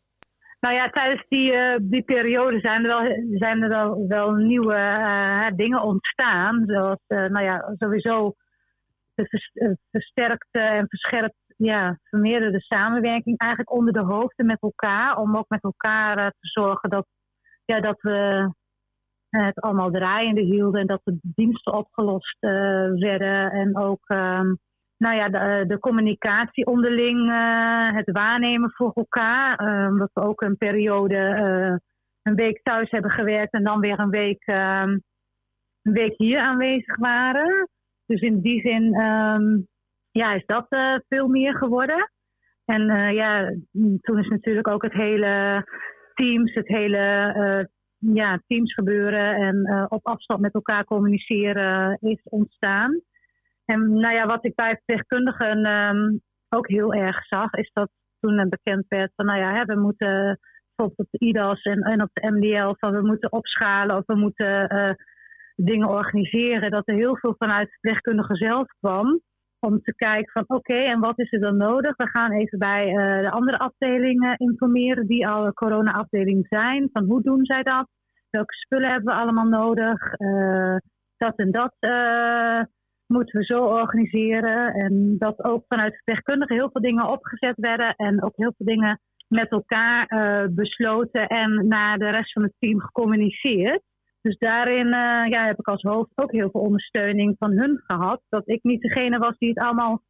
[0.60, 5.82] Nou ja, tijdens die, die periode zijn er wel, zijn er wel, wel nieuwe dingen
[5.82, 6.64] ontstaan.
[6.68, 8.34] Zoals, nou ja, sowieso
[9.16, 15.18] de versterkte en verscherpt ja, vermeerderde samenwerking eigenlijk onder de hoofden met elkaar.
[15.18, 17.06] Om ook met elkaar te zorgen dat,
[17.66, 18.50] ja, dat we
[19.42, 22.52] het allemaal draaiende hielden en dat de diensten opgelost uh,
[22.94, 23.52] werden.
[23.52, 24.60] En ook um,
[24.98, 29.60] nou ja, de, de communicatie onderling, uh, het waarnemen voor elkaar.
[29.86, 31.18] Um, dat we ook een periode,
[32.22, 35.02] een week thuis hebben gewerkt en dan weer een week, um,
[35.82, 37.70] een week hier aanwezig waren.
[38.06, 38.92] Dus in die zin
[40.12, 40.68] ja, is dat
[41.08, 42.12] veel meer geworden.
[42.66, 43.54] En ja,
[44.02, 45.64] toen is natuurlijk ook het hele
[46.14, 47.70] Teams, het hele
[48.14, 53.02] ja, Teams gebeuren en op afstand met elkaar communiceren is ontstaan.
[53.66, 57.90] En nou ja, wat ik bij verpleegkundigen um, ook heel erg zag, is dat
[58.20, 60.40] toen bekend werd van nou ja, hè, we moeten
[60.76, 64.16] bijvoorbeeld op de IDAS en, en op de MDL van we moeten opschalen of we
[64.16, 64.68] moeten
[65.56, 69.22] dingen organiseren, dat er heel veel vanuit verpleegkundigen zelf kwam
[69.64, 71.96] om te kijken van oké, en wat is er dan nodig?
[71.96, 76.90] We gaan even bij uh, de andere afdelingen informeren die al corona-afdeling zijn.
[76.92, 77.88] Van hoe doen zij dat?
[78.30, 80.20] Welke spullen hebben we allemaal nodig?
[80.20, 80.76] Uh,
[81.18, 82.62] dat en dat uh,
[83.08, 84.74] moeten we zo organiseren.
[84.74, 87.96] En dat ook vanuit verpleegkundigen heel veel dingen opgezet werden.
[87.96, 90.08] En ook heel veel dingen met elkaar
[90.52, 93.82] besloten en naar de rest van het team gecommuniceerd.
[94.24, 98.22] Dus daarin uh, ja, heb ik als hoofd ook heel veel ondersteuning van hun gehad.
[98.30, 100.02] Dat ik niet degene was die het allemaal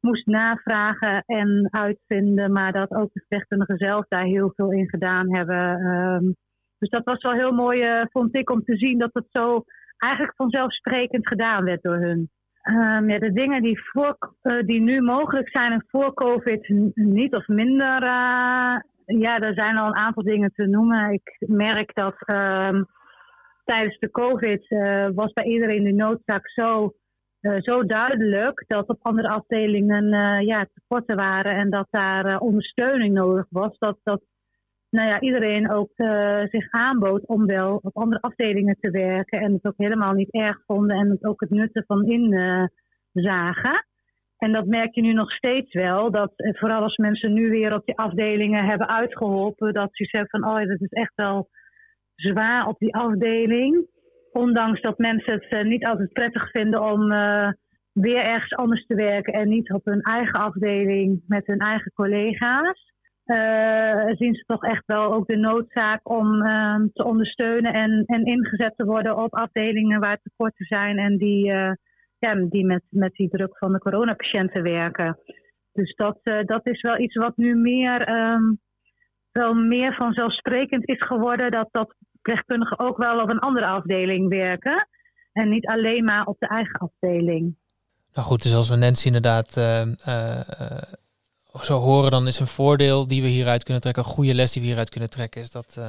[0.00, 5.34] moest navragen en uitvinden, maar dat ook de verpleegkundigen zelf daar heel veel in gedaan
[5.34, 5.86] hebben.
[5.86, 6.34] Um,
[6.78, 9.64] dus dat was wel heel mooi, uh, vond ik, om te zien dat het zo
[9.98, 12.30] eigenlijk vanzelfsprekend gedaan werd door hun.
[12.62, 17.34] Um, ja, de dingen die, voor, uh, die nu mogelijk zijn en voor COVID niet
[17.34, 18.02] of minder,
[19.06, 21.12] ja, er zijn al een aantal dingen te noemen.
[21.12, 22.14] Ik merk dat.
[22.26, 22.86] Um,
[23.64, 26.92] tijdens de COVID uh, was bij iedereen de noodzaak zo,
[27.40, 33.14] uh, zo duidelijk dat op andere afdelingen uh, ja, tekorten waren en dat daar ondersteuning
[33.14, 33.78] nodig was.
[33.78, 34.22] Dat, dat
[34.90, 35.92] nou ja, iedereen ook
[36.50, 40.62] zich aanbood om wel op andere afdelingen te werken en het ook helemaal niet erg
[40.66, 43.86] vonden en het ook het nutten van inzagen.
[44.36, 46.10] En dat merk je nu nog steeds wel.
[46.10, 50.50] Dat vooral als mensen nu weer op die afdelingen hebben uitgeholpen, dat ze zeggen van
[50.50, 51.48] oh, dat is echt wel
[52.22, 53.86] zwaar op die afdeling.
[54.32, 57.48] Ondanks dat mensen het uh, niet altijd prettig vinden om uh,
[57.92, 62.90] weer ergens anders te werken en niet op hun eigen afdeling met hun eigen collega's.
[63.26, 68.24] Uh, zien ze toch echt wel ook de noodzaak om ehm, te ondersteunen en, en
[68.24, 71.44] ingezet te worden op afdelingen waar tekorten zijn en die,
[72.18, 75.18] ja, die met, met die druk van de coronapatiënten werken.
[75.72, 78.58] Dus dat, dat is wel iets wat nu meer, um,
[79.32, 81.50] wel meer vanzelfsprekend is geworden.
[81.50, 84.88] Dat, dat verpleegkundigen ook wel op een andere afdeling werken.
[85.32, 87.54] En niet alleen maar op de eigen afdeling.
[88.14, 90.40] Nou goed, dus als we Nancy inderdaad uh, uh,
[91.62, 94.62] zo horen, dan is een voordeel die we hieruit kunnen trekken, een goede les die
[94.62, 95.80] we hieruit kunnen trekken, is dat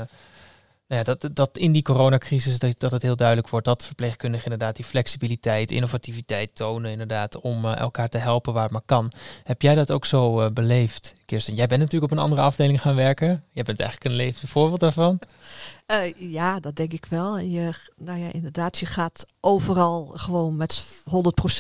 [0.88, 4.76] ja, dat, dat in die coronacrisis dat, dat het heel duidelijk wordt dat verpleegkundigen inderdaad
[4.76, 9.12] die flexibiliteit, innovativiteit tonen inderdaad om uh, elkaar te helpen waar het maar kan.
[9.44, 11.56] Heb jij dat ook zo uh, beleefd, Kirsten?
[11.56, 13.44] Jij bent natuurlijk op een andere afdeling gaan werken.
[13.52, 15.20] Jij bent eigenlijk een levend voorbeeld daarvan.
[15.88, 17.40] Uh, ja, dat denk ik wel.
[17.40, 21.04] Je, nou ja, inderdaad, je gaat overal gewoon met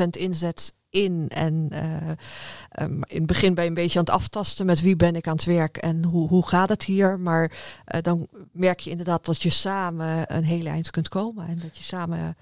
[0.04, 1.26] 100% inzet in.
[1.30, 4.96] En uh, um, in het begin ben je een beetje aan het aftasten met wie
[4.96, 7.20] ben ik aan het werk en hoe, hoe gaat het hier.
[7.20, 11.60] Maar uh, dan merk je inderdaad dat je samen een hele eind kunt komen en
[11.60, 12.38] dat je samen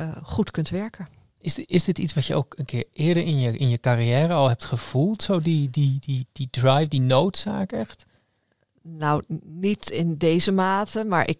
[0.00, 1.08] uh, goed kunt werken.
[1.40, 3.78] Is dit, is dit iets wat je ook een keer eerder in je, in je
[3.78, 5.22] carrière al hebt gevoeld?
[5.22, 8.04] Zo die, die, die, die drive, die noodzaak echt?
[8.82, 11.38] Nou, niet in deze mate, maar ik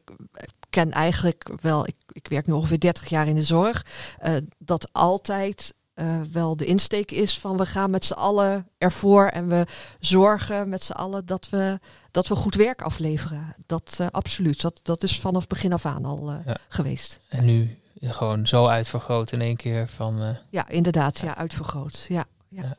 [0.70, 3.86] ken eigenlijk wel, ik, ik werk nu ongeveer 30 jaar in de zorg,
[4.22, 9.26] uh, dat altijd uh, wel de insteek is van we gaan met z'n allen ervoor
[9.26, 9.66] en we
[10.00, 13.54] zorgen met z'n allen dat we, dat we goed werk afleveren.
[13.66, 14.60] Dat uh, absoluut.
[14.60, 16.56] Dat, dat is vanaf begin af aan al uh, ja.
[16.68, 17.20] geweest.
[17.28, 20.36] En nu gewoon zo uitvergroot in één keer van.
[20.50, 21.18] ja, inderdaad.
[21.18, 22.04] Ja, ja uitvergroot.
[22.08, 22.62] Ja, ja.
[22.62, 22.76] ja.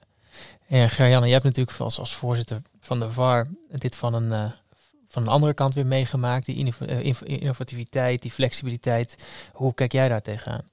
[0.67, 4.51] En Gerjanne, je hebt natuurlijk als, als voorzitter van de VAR dit van een,
[5.07, 6.45] van een andere kant weer meegemaakt.
[6.45, 6.73] Die
[7.23, 9.17] innovativiteit, die flexibiliteit.
[9.51, 10.71] Hoe kijk jij daar tegenaan?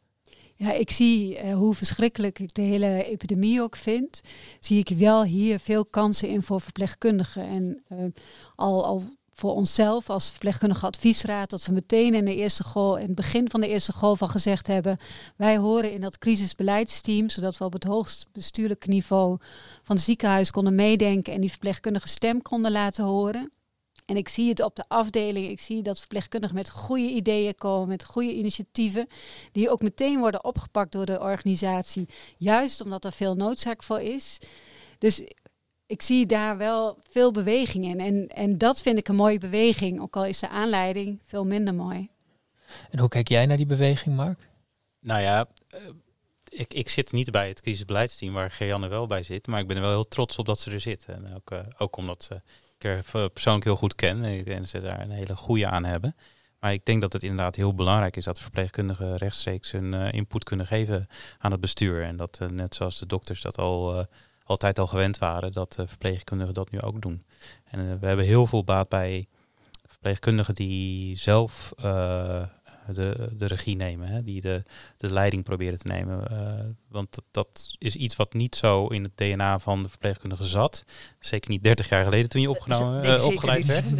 [0.62, 4.20] Ja, ik zie uh, hoe verschrikkelijk ik de hele epidemie ook vind.
[4.60, 7.42] Zie ik wel hier veel kansen in voor verpleegkundigen.
[7.42, 8.04] En uh,
[8.54, 13.06] al, al voor onszelf als verpleegkundige adviesraad, dat we meteen in, de eerste golf, in
[13.06, 14.98] het begin van de eerste golf al gezegd hebben,
[15.36, 19.36] wij horen in dat crisisbeleidsteam, zodat we op het hoogst bestuurlijke niveau
[19.82, 23.50] van het ziekenhuis konden meedenken en die verpleegkundige stem konden laten horen.
[24.10, 25.48] En ik zie het op de afdeling.
[25.48, 29.08] Ik zie dat verpleegkundigen met goede ideeën komen, met goede initiatieven,
[29.52, 34.38] die ook meteen worden opgepakt door de organisatie, juist omdat er veel noodzaak voor is.
[34.98, 35.24] Dus
[35.86, 38.00] ik zie daar wel veel beweging in.
[38.00, 41.74] En, en dat vind ik een mooie beweging, ook al is de aanleiding veel minder
[41.74, 42.08] mooi.
[42.90, 44.48] En hoe kijk jij naar die beweging, Mark?
[45.00, 45.80] Nou ja, eh,
[46.48, 49.76] ik, ik zit niet bij het crisisbeleidsteam waar Geanne wel bij zit, maar ik ben
[49.76, 51.04] er wel heel trots op dat ze er zit.
[51.08, 52.40] En ook, uh, ook omdat ze,
[52.84, 56.16] ik haar persoonlijk heel goed ken en ze daar een hele goede aan hebben.
[56.60, 60.44] Maar ik denk dat het inderdaad heel belangrijk is dat verpleegkundigen rechtstreeks hun uh, input
[60.44, 62.02] kunnen geven aan het bestuur.
[62.02, 64.06] En dat net zoals de dokters dat al
[64.44, 67.24] altijd al gewend waren, dat verpleegkundigen dat nu ook doen.
[67.64, 69.28] En we hebben heel veel baat bij
[69.86, 71.72] verpleegkundigen die zelf
[72.94, 74.62] de, de regie nemen, hè, die de,
[74.96, 76.76] de leiding proberen te nemen.
[76.88, 80.84] want dat, dat, is iets wat niet zo in het DNA van de verpleegkundige zat.
[81.18, 83.90] Zeker niet 30 jaar geleden toen je opgenomen, nee, opgeleid werd.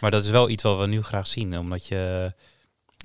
[0.00, 2.34] Maar dat is wel iets wat we nu graag zien, omdat je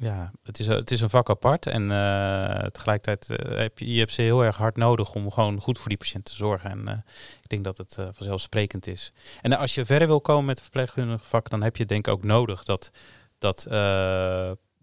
[0.01, 1.65] ja, het is, het is een vak apart.
[1.65, 5.77] En uh, tegelijkertijd heb je, je hebt ze heel erg hard nodig om gewoon goed
[5.77, 6.69] voor die patiënt te zorgen.
[6.69, 7.05] En
[7.41, 9.11] ik denk dat het vanzelfsprekend is.
[9.41, 12.13] En als je verder wil komen met het verpleegkundige vak, dan heb je denk ik
[12.13, 12.91] ook nodig dat,
[13.37, 13.65] dat,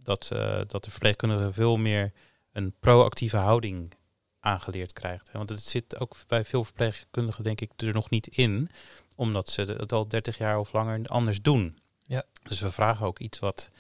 [0.05, 0.29] dat,
[0.67, 2.13] dat de verpleegkundige veel meer
[2.53, 3.95] een proactieve houding
[4.41, 5.33] aangeleerd krijgt.
[5.33, 8.71] Want het zit ook bij veel verpleegkundigen denk ik er nog niet in,
[9.17, 11.79] omdat ze het al 30 jaar of langer anders doen.
[12.03, 12.25] Ja.
[12.43, 13.71] Dus we vragen ook iets wat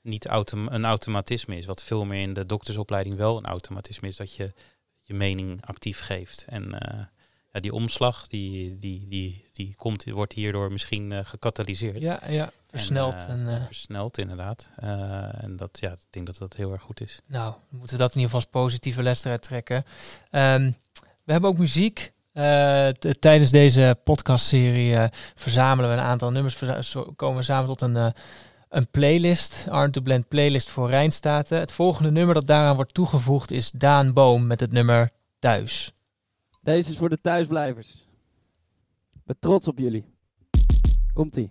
[0.00, 1.66] niet autom een automatisme is.
[1.66, 4.16] Wat veel meer in de doktersopleiding wel een automatisme is.
[4.16, 4.52] Dat je
[5.02, 6.44] je mening actief geeft.
[6.48, 7.04] En uh,
[7.52, 12.00] ja, die omslag, die, die, die, die komt, wordt hierdoor misschien uh, gecatalyseerd.
[12.00, 13.26] Ja, ja versneld.
[13.28, 14.70] En, uh, versneld, inderdaad.
[14.76, 17.20] en dat, ja, ik denk dat dat heel erg goed is.
[17.26, 19.76] Nou, we moeten dat in ieder geval als positieve les eruit trekken.
[20.30, 20.76] Um,
[21.24, 22.12] we hebben ook muziek.
[23.18, 26.58] tijdens deze podcastserie verzamelen we een aantal nummers.
[27.16, 28.14] Komen we samen tot een
[28.72, 31.58] een playlist, Arn to Blend playlist voor Rijnstaten.
[31.58, 35.92] Het volgende nummer dat daaraan wordt toegevoegd is Daan Boom met het nummer Thuis.
[36.62, 38.06] Deze is voor de thuisblijvers.
[39.12, 40.04] Ik ben trots op jullie.
[41.12, 41.50] Komt-ie.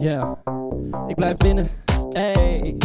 [0.00, 0.38] Ja,
[1.06, 1.68] Ik blijf binnen.
[2.12, 2.76] ey.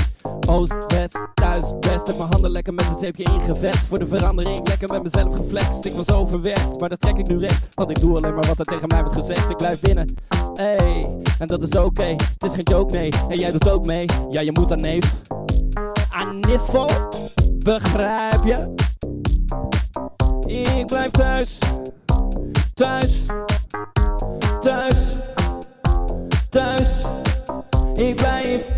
[0.47, 2.07] Oost, west, thuis, best.
[2.07, 3.77] Heb mijn handen lekker met een zeepje ingevest.
[3.77, 5.85] Voor de verandering lekker met mezelf geflext.
[5.85, 7.67] Ik was overwerkt, maar dat trek ik nu recht.
[7.73, 9.49] Want ik doe alleen maar wat er tegen mij wordt gezegd.
[9.49, 10.15] Ik blijf binnen.
[10.55, 11.09] ey.
[11.39, 12.03] En dat is oké.
[12.03, 13.11] Het is geen joke, nee.
[13.29, 14.05] En jij doet ook mee.
[14.29, 15.21] Ja, je moet aan neef.
[16.09, 16.87] Aan niffo.
[17.53, 18.73] Begrijp je?
[20.77, 21.59] Ik blijf thuis.
[22.73, 23.25] Thuis.
[26.55, 28.69] Ik blijf.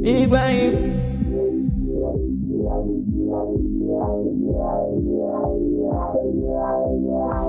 [0.00, 0.74] Ik blijf.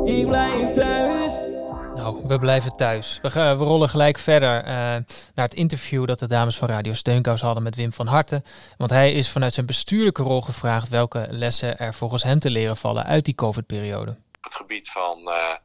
[0.04, 1.59] Ik blijf thuis.
[2.00, 3.20] Nou, we blijven thuis.
[3.22, 7.42] We, we rollen gelijk verder uh, naar het interview dat de dames van Radio Steunkous
[7.42, 8.44] hadden met Wim van Harten.
[8.78, 12.78] Want hij is vanuit zijn bestuurlijke rol gevraagd welke lessen er volgens hem te leren
[12.78, 14.16] vallen uit die COVID-periode.
[14.42, 15.56] Het gebied van uh,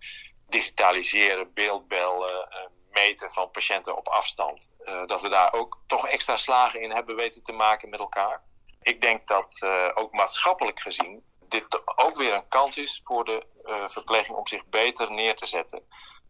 [0.48, 2.56] digitaliseren, beeldbellen, uh,
[2.92, 4.70] meten van patiënten op afstand.
[5.06, 8.40] dat we daar ook toch extra slagen in hebben weten te maken met elkaar.
[8.82, 13.42] Ik denk dat ook maatschappelijk gezien dit ook weer een kans is voor de
[13.86, 15.82] verpleging om zich beter neer te zetten.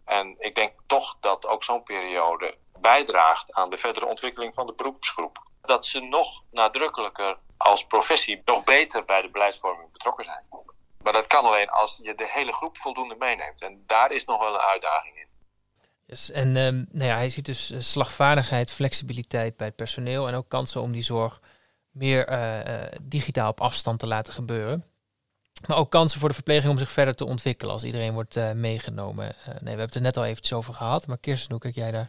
[0.04, 4.74] En ik denk toch dat ook zo'n periode bijdraagt aan de verdere ontwikkeling van de
[4.74, 5.38] beroepsgroep.
[5.62, 10.44] Dat ze nog nadrukkelijker als professie nog beter bij de beleidsvorming betrokken zijn.
[11.02, 13.62] Maar dat kan alleen als je de hele groep voldoende meeneemt.
[13.62, 15.28] En daar is nog wel een uitdaging in.
[16.32, 20.48] En um, nou ja, hij ziet dus uh, slagvaardigheid, flexibiliteit bij het personeel en ook
[20.48, 21.40] kansen om die zorg
[21.90, 24.84] meer uh, uh, digitaal op afstand te laten gebeuren.
[25.68, 28.52] Maar ook kansen voor de verpleging om zich verder te ontwikkelen als iedereen wordt uh,
[28.52, 29.26] meegenomen.
[29.26, 31.06] Uh, nee, we hebben het er net al eventjes over gehad.
[31.06, 32.08] Maar Kirsten, hoe kijk jij daar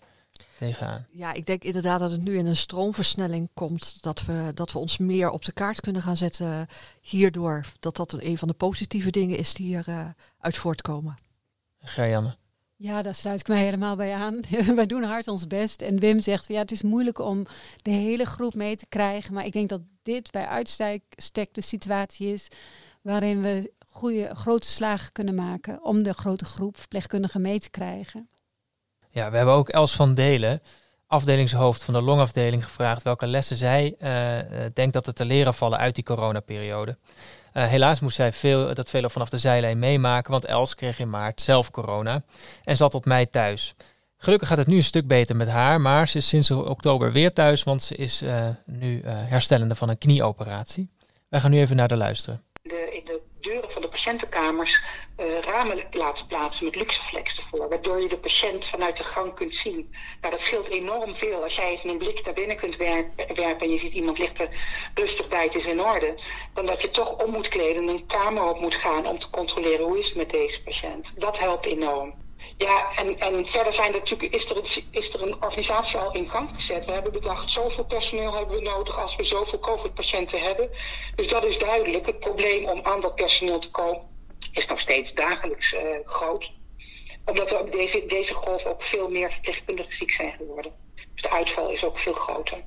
[0.57, 1.05] tegenaan?
[1.11, 4.03] Ja, ik denk inderdaad dat het nu in een stroomversnelling komt.
[4.03, 6.67] Dat we, dat we ons meer op de kaart kunnen gaan zetten
[7.01, 7.65] hierdoor.
[7.79, 10.07] Dat dat een van de positieve dingen is die eruit uh,
[10.39, 11.17] uit voortkomen.
[11.79, 12.35] Gerjanne?
[12.77, 14.39] Ja, daar sluit ik mij helemaal bij aan.
[14.75, 15.81] Wij doen hard ons best.
[15.81, 17.45] En Wim zegt, ja, het is moeilijk om
[17.81, 19.33] de hele groep mee te krijgen.
[19.33, 21.03] Maar ik denk dat dit bij uitstek
[21.51, 22.47] de situatie is
[23.05, 28.29] waarin we goede, grote slagen kunnen maken om de grote groep verpleegkundigen mee te krijgen.
[29.09, 30.61] Ja, we hebben ook Els van Delen,
[31.07, 35.79] afdelingshoofd van de longafdeling, gevraagd welke lessen zij uh, denkt dat er te leren vallen
[35.79, 36.97] uit die coronaperiode.
[37.53, 41.09] Uh, helaas moest zij veel, dat veel vanaf de zijlijn meemaken, want Els kreeg in
[41.09, 42.23] maart zelf corona
[42.63, 43.75] en zat tot mei thuis.
[44.17, 47.33] Gelukkig gaat het nu een stuk beter met haar, maar ze is sinds oktober weer
[47.33, 48.23] thuis, want ze is
[48.65, 50.89] nu herstellende van een knieoperatie.
[51.29, 54.83] Wij gaan nu even naar de luisteren de, in de deuren van de patiëntenkamers
[55.17, 57.69] uh, ramen laten plaatsen met luxeflex ervoor.
[57.69, 59.93] Waardoor je de patiënt vanuit de gang kunt zien.
[60.21, 61.43] Nou, dat scheelt enorm veel.
[61.43, 64.49] Als jij even een blik naar binnen kunt werpen en je ziet iemand ligt er
[64.93, 66.13] rustig bij, is in orde.
[66.53, 69.29] Dan dat je toch om moet kleden en een kamer op moet gaan om te
[69.29, 71.21] controleren hoe is het met deze patiënt.
[71.21, 72.24] Dat helpt enorm.
[72.57, 76.29] Ja, en, en verder zijn natuurlijk, is, er een, is er een organisatie al in
[76.29, 76.85] gang gezet.
[76.85, 80.69] We hebben bedacht, zoveel personeel hebben we nodig als we zoveel COVID-patiënten hebben.
[81.15, 82.05] Dus dat is duidelijk.
[82.05, 84.01] Het probleem om aan dat personeel te komen
[84.51, 86.53] is nog steeds dagelijks uh, groot.
[87.25, 90.71] Omdat er deze, deze golf ook veel meer verpleegkundigen ziek zijn geworden.
[91.13, 92.57] Dus de uitval is ook veel groter.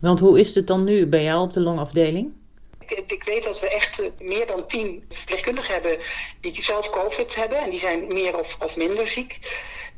[0.00, 2.34] Want hoe is het dan nu bij jou op de longafdeling?
[2.86, 5.98] Ik, ik, weet dat we echt uh, meer dan tien verpleegkundigen hebben
[6.40, 7.58] die zelf COVID hebben.
[7.58, 9.38] En die zijn meer of, of minder ziek.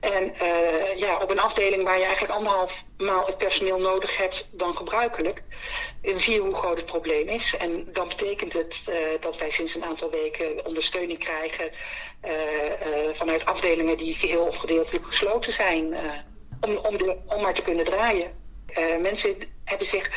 [0.00, 4.58] En uh, ja, op een afdeling waar je eigenlijk anderhalf maal het personeel nodig hebt
[4.58, 5.42] dan gebruikelijk,
[6.02, 7.56] dan zie je hoe groot het probleem is.
[7.56, 8.84] En dan betekent het
[9.20, 11.70] dat wij sinds een aantal weken ondersteuning krijgen
[13.12, 15.94] vanuit afdelingen die geheel of gedeeltelijk gesloten zijn,
[16.60, 18.30] om, om, de, om maar te kunnen draaien.
[19.00, 20.10] mensen hebben zich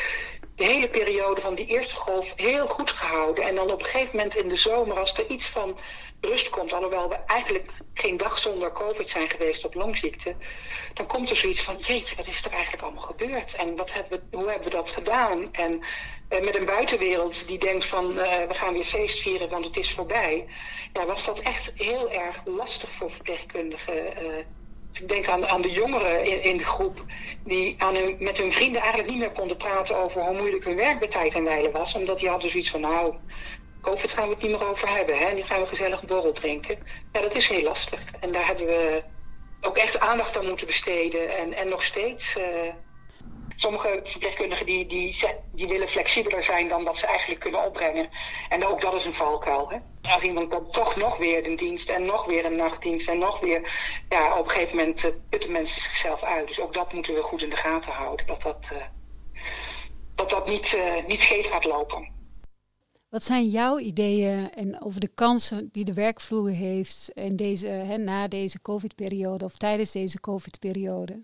[0.62, 3.44] de hele periode van die eerste golf heel goed gehouden.
[3.44, 5.78] En dan op een gegeven moment in de zomer, als er iets van
[6.20, 10.34] rust komt, alhoewel we eigenlijk geen dag zonder COVID zijn geweest op longziekte,
[10.94, 13.54] dan komt er zoiets van: jeetje, wat is er eigenlijk allemaal gebeurd?
[13.54, 15.52] En wat hebben we, hoe hebben we dat gedaan?
[15.52, 15.72] En
[16.30, 19.76] uh, met een buitenwereld die denkt van: uh, we gaan weer feest vieren, want het
[19.76, 20.46] is voorbij.
[20.92, 24.22] Ja, was dat echt heel erg lastig voor verpleegkundigen.
[24.24, 24.44] Uh,
[24.92, 27.04] ik denk aan, aan de jongeren in, in de groep
[27.44, 30.98] die aan met hun vrienden eigenlijk niet meer konden praten over hoe moeilijk hun werk
[30.98, 31.94] bij tijd en wijle was.
[31.94, 33.14] Omdat die hadden zoiets van, nou,
[33.80, 35.18] COVID gaan we het niet meer over hebben.
[35.18, 35.32] Hè?
[35.32, 36.78] Nu gaan we gezellig borrel drinken.
[37.12, 38.04] Ja, dat is heel lastig.
[38.20, 39.02] En daar hebben we
[39.60, 41.36] ook echt aandacht aan moeten besteden.
[41.36, 42.36] En, en nog steeds.
[42.36, 42.44] Uh,
[43.62, 45.16] sommige verpleegkundigen die, die,
[45.52, 48.08] die willen flexibeler zijn dan dat ze eigenlijk kunnen opbrengen.
[48.48, 49.70] En ook dat is een valkuil.
[49.70, 49.78] Hè?
[50.12, 53.40] Als iemand dan toch nog weer een dienst en nog weer een nachtdienst en nog
[53.40, 53.60] weer...
[54.08, 56.46] Ja, op een gegeven moment uh, putten mensen zichzelf uit.
[56.48, 58.26] Dus ook dat moeten we goed in de gaten houden.
[58.26, 58.78] Dat dat, uh,
[60.14, 62.10] dat, dat niet, uh, niet scheef gaat lopen.
[63.08, 67.96] Wat zijn jouw ideeën en over de kansen die de werkvloer heeft in deze, hè,
[67.96, 71.22] na deze COVID-periode of tijdens deze COVID-periode?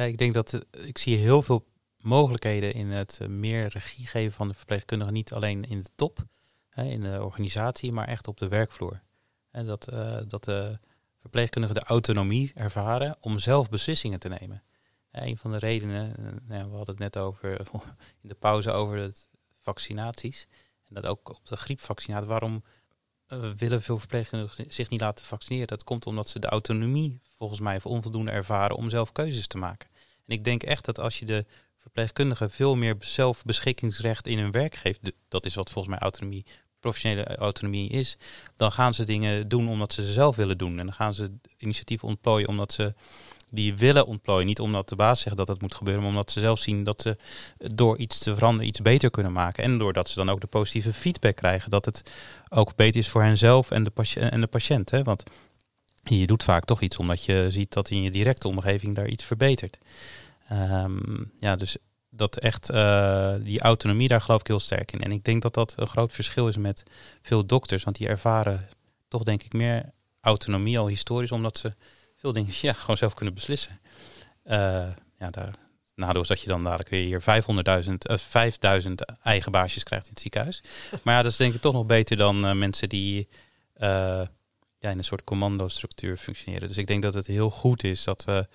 [0.00, 1.66] Ja, ik denk dat eh, ik zie heel veel
[1.98, 5.14] mogelijkheden in het eh, meer regie geven van de verpleegkundigen.
[5.14, 6.26] Niet alleen in de top,
[6.68, 9.02] hè, in de organisatie, maar echt op de werkvloer.
[9.50, 10.78] En dat, eh, dat de
[11.20, 14.62] verpleegkundigen de autonomie ervaren om zelf beslissingen te nemen.
[15.10, 16.14] een van de redenen,
[16.46, 17.60] nou, we hadden het net over
[18.22, 19.28] in de pauze over het
[19.60, 20.46] vaccinaties.
[20.84, 22.26] En dat ook op de griepvaccinatie.
[22.28, 22.64] Waarom
[23.56, 25.68] willen veel verpleegkundigen zich niet laten vaccineren?
[25.68, 29.89] Dat komt omdat ze de autonomie volgens mij onvoldoende ervaren om zelf keuzes te maken.
[30.30, 31.44] Ik denk echt dat als je de
[31.78, 36.46] verpleegkundigen veel meer zelfbeschikkingsrecht in hun werk geeft, dat is wat volgens mij autonomie,
[36.80, 38.16] professionele autonomie is,
[38.56, 40.78] dan gaan ze dingen doen omdat ze ze zelf willen doen.
[40.78, 42.94] En dan gaan ze initiatieven ontplooien omdat ze
[43.50, 44.46] die willen ontplooien.
[44.46, 47.00] Niet omdat de baas zegt dat het moet gebeuren, maar omdat ze zelf zien dat
[47.00, 47.16] ze
[47.56, 49.64] door iets te veranderen iets beter kunnen maken.
[49.64, 52.02] En doordat ze dan ook de positieve feedback krijgen dat het
[52.48, 54.32] ook beter is voor henzelf en de, patiënt.
[54.32, 55.02] En de patiënt hè?
[55.02, 55.22] Want
[56.02, 59.24] je doet vaak toch iets omdat je ziet dat in je directe omgeving daar iets
[59.24, 59.78] verbetert.
[60.48, 61.76] Ehm, ja, dus
[62.10, 65.00] dat echt uh, die autonomie, daar geloof ik heel sterk in.
[65.00, 66.82] En ik denk dat dat een groot verschil is met
[67.22, 68.68] veel dokters, want die ervaren
[69.08, 71.74] toch denk ik meer autonomie al historisch, omdat ze
[72.16, 73.80] veel dingen ja, gewoon zelf kunnen beslissen.
[74.46, 74.54] Uh,
[75.18, 75.54] ja, daar,
[75.94, 77.42] nadeel is dat je dan dadelijk weer hier
[77.84, 80.62] 500.000, uh, 5000 eigen baasjes krijgt in het ziekenhuis.
[81.02, 83.28] Maar ja, dat is denk ik toch nog beter dan uh, mensen die
[84.80, 86.68] ja, in een soort commandostructuur functioneren.
[86.68, 88.48] Dus ik denk dat het heel goed is dat we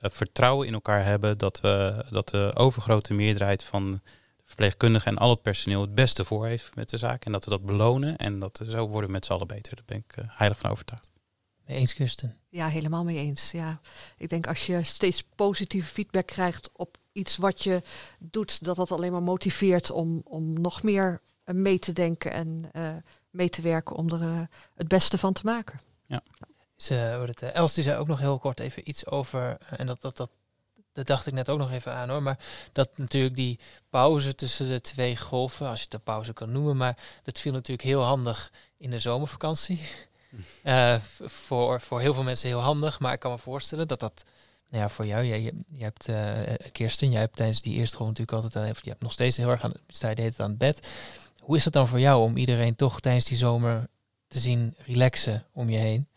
[0.00, 4.00] uh, vertrouwen in elkaar hebben, dat, we, dat de overgrote meerderheid van de
[4.44, 7.24] verpleegkundigen en al het personeel het beste voor heeft met de zaak.
[7.24, 9.76] En dat we dat belonen en dat zo worden we met z'n allen beter.
[9.76, 11.12] Daar ben ik uh, heilig van overtuigd.
[11.66, 12.36] Mee eens, Kirsten?
[12.48, 13.50] Ja, helemaal mee eens.
[13.50, 13.80] Ja.
[14.16, 17.82] Ik denk als je steeds positieve feedback krijgt op iets wat je
[18.18, 22.92] doet, dat dat alleen maar motiveert om, om nog meer mee te denken en uh,
[23.30, 24.40] mee te werken om er uh,
[24.74, 25.80] het beste van te maken.
[26.06, 26.22] Ja.
[26.76, 30.00] Ze, het, uh, Els die zei ook nog heel kort even iets over, en dat,
[30.00, 30.30] dat, dat,
[30.92, 32.38] dat dacht ik net ook nog even aan hoor, maar
[32.72, 33.58] dat natuurlijk die
[33.90, 37.52] pauze tussen de twee golven, als je het een pauze kan noemen, maar dat viel
[37.52, 39.80] natuurlijk heel handig in de zomervakantie.
[40.64, 40.96] Uh,
[41.46, 44.24] voor, voor heel veel mensen heel handig, maar ik kan me voorstellen dat dat
[44.74, 47.96] nou ja, voor jou, jij, je, je hebt uh, Kirsten, jij hebt tijdens die eerste
[47.96, 50.58] golf natuurlijk altijd, uh, je hebt nog steeds heel erg aan, sta je aan het
[50.58, 50.88] bed.
[51.44, 53.86] Hoe is het dan voor jou om iedereen toch tijdens die zomer
[54.28, 56.08] te zien relaxen om je heen?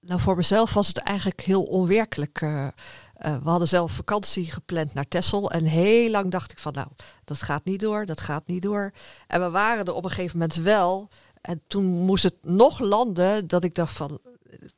[0.00, 2.40] Nou, voor mezelf was het eigenlijk heel onwerkelijk.
[2.40, 5.50] Uh, uh, we hadden zelf vakantie gepland naar Texel.
[5.50, 6.88] En heel lang dacht ik van, nou,
[7.24, 8.92] dat gaat niet door, dat gaat niet door.
[9.26, 11.08] En we waren er op een gegeven moment wel.
[11.40, 14.18] En toen moest het nog landen dat ik dacht van,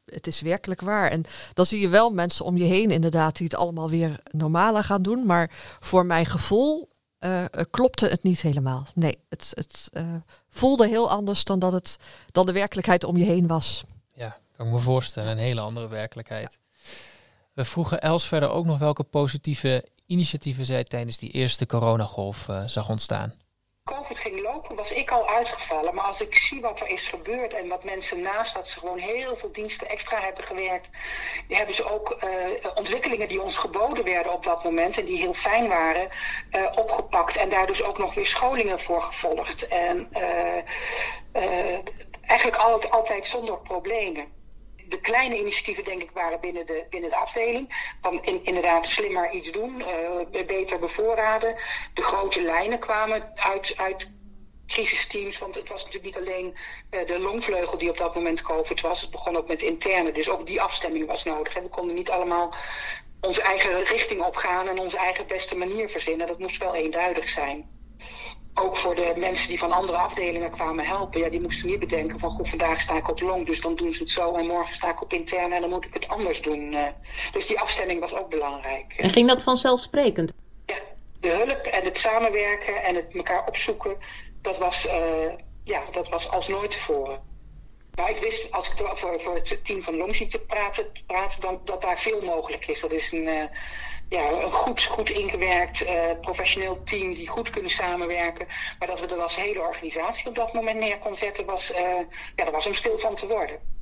[0.04, 1.10] het is werkelijk waar.
[1.10, 1.22] En
[1.54, 5.02] dan zie je wel mensen om je heen inderdaad die het allemaal weer normaler gaan
[5.02, 5.26] doen.
[5.26, 5.50] Maar
[5.80, 6.88] voor mijn gevoel
[7.20, 8.86] uh, klopte het niet helemaal.
[8.94, 10.02] Nee, het, het uh,
[10.48, 11.96] voelde heel anders dan, dat het,
[12.32, 13.84] dan de werkelijkheid om je heen was.
[14.14, 15.30] Ja, kan ik me voorstellen.
[15.30, 16.58] Een hele andere werkelijkheid.
[17.52, 22.88] We vroegen Els verder ook nog welke positieve initiatieven zij tijdens die eerste coronagolf zag
[22.88, 23.34] ontstaan.
[23.94, 25.94] COVID ging lopen, was ik al uitgevallen.
[25.94, 28.98] Maar als ik zie wat er is gebeurd en wat mensen naast dat ze gewoon
[28.98, 30.90] heel veel diensten extra hebben gewerkt,
[31.48, 35.34] hebben ze ook uh, ontwikkelingen die ons geboden werden op dat moment en die heel
[35.34, 36.08] fijn waren,
[36.50, 37.36] uh, opgepakt.
[37.36, 39.68] En daar dus ook nog weer scholingen voor gevolgd.
[39.68, 40.08] En
[41.32, 41.78] uh,
[42.22, 42.56] eigenlijk
[42.90, 44.37] altijd zonder problemen
[44.88, 47.94] de kleine initiatieven, denk ik, waren binnen de, binnen de afdeling.
[48.00, 51.56] Van in, inderdaad slimmer iets doen, uh, beter bevoorraden.
[51.94, 54.10] De grote lijnen kwamen uit, uit
[54.66, 55.38] crisisteams.
[55.38, 56.56] Want het was natuurlijk niet alleen
[56.90, 59.00] uh, de longvleugel die op dat moment COVID was.
[59.00, 60.12] Het begon ook met interne.
[60.12, 61.54] Dus ook die afstemming was nodig.
[61.54, 62.54] We konden niet allemaal
[63.20, 66.26] onze eigen richting opgaan en onze eigen beste manier verzinnen.
[66.26, 67.77] Dat moest wel eenduidig zijn
[68.60, 72.18] ook voor de mensen die van andere afdelingen kwamen helpen, ja, die moesten niet bedenken
[72.18, 74.74] van goed, vandaag sta ik op long, dus dan doen ze het zo en morgen
[74.74, 76.72] sta ik op interne en dan moet ik het anders doen.
[76.72, 76.86] Uh,
[77.32, 78.94] dus die afstemming was ook belangrijk.
[78.96, 80.32] En ging dat vanzelfsprekend?
[80.66, 80.76] Ja,
[81.20, 83.96] de hulp en het samenwerken en het elkaar opzoeken,
[84.42, 85.32] dat was, uh,
[85.64, 87.26] ja, dat was als nooit tevoren.
[87.94, 91.82] Maar ik wist, als ik voor, voor het team van Longziekte praat, praat dan, dat
[91.82, 92.80] daar veel mogelijk is.
[92.80, 93.44] Dat is een, uh,
[94.08, 98.46] ja, een goed, goed ingewerkt, uh, professioneel team die goed kunnen samenwerken.
[98.78, 101.78] Maar dat we er als hele organisatie op dat moment neer kon zetten, was, uh,
[102.36, 103.77] ja, daar was om stil van te worden.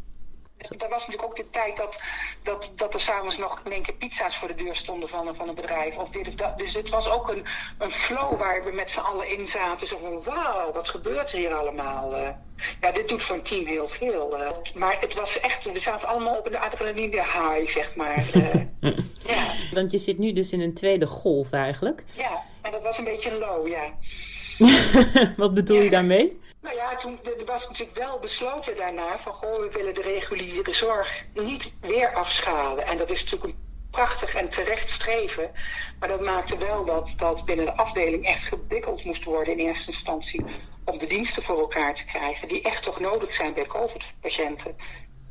[0.56, 2.00] Dat was natuurlijk ook de tijd dat,
[2.42, 5.48] dat, dat er s'avonds nog in één keer pizza's voor de deur stonden van, van
[5.48, 5.96] een bedrijf.
[5.96, 6.58] Of dit of dat.
[6.58, 7.44] Dus het was ook een,
[7.78, 9.86] een flow waar we met z'n allen in zaten.
[9.86, 12.12] Zo van, wauw, wat gebeurt hier allemaal?
[12.12, 12.28] Uh,
[12.80, 14.40] ja, dit doet voor een team heel veel.
[14.40, 18.26] Uh, maar het was echt, we zaten allemaal op een adrenaline high, zeg maar.
[18.34, 18.54] Uh,
[19.32, 19.54] ja.
[19.72, 22.04] Want je zit nu dus in een tweede golf eigenlijk.
[22.12, 23.94] Ja, en dat was een beetje low, ja.
[25.36, 26.40] Wat bedoel je daarmee?
[26.66, 30.72] Nou ja, toen er was natuurlijk wel besloten daarna van goh, we willen de reguliere
[30.72, 32.86] zorg niet weer afschalen.
[32.86, 35.52] En dat is natuurlijk een prachtig en terecht streven.
[35.98, 39.90] Maar dat maakte wel dat, dat binnen de afdeling echt gebikkeld moest worden in eerste
[39.90, 40.44] instantie
[40.84, 44.76] om de diensten voor elkaar te krijgen die echt toch nodig zijn bij COVID-patiënten.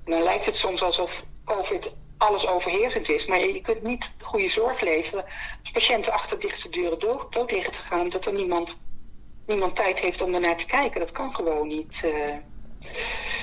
[0.05, 4.47] En dan lijkt het soms alsof COVID alles overheersend is, maar je kunt niet goede
[4.47, 5.23] zorg leveren
[5.61, 8.77] als patiënten achter dichte deuren dood, dood liggen te gaan omdat er niemand,
[9.46, 11.00] niemand tijd heeft om ernaar te kijken.
[11.00, 12.02] Dat kan gewoon niet.
[12.06, 12.36] Uh.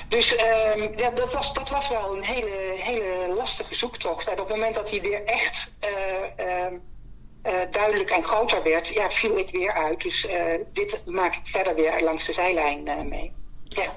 [0.09, 4.27] Dus uh, ja, dat, was, dat was wel een hele, hele lastige zoektocht.
[4.27, 9.39] En op het moment dat hij weer echt uh, duidelijk en groter werd, ja, viel
[9.39, 10.03] ik weer uit.
[10.03, 10.29] Dus
[10.73, 13.35] dit maak ik verder weer langs de zijlijn mee.
[13.65, 13.97] Ja.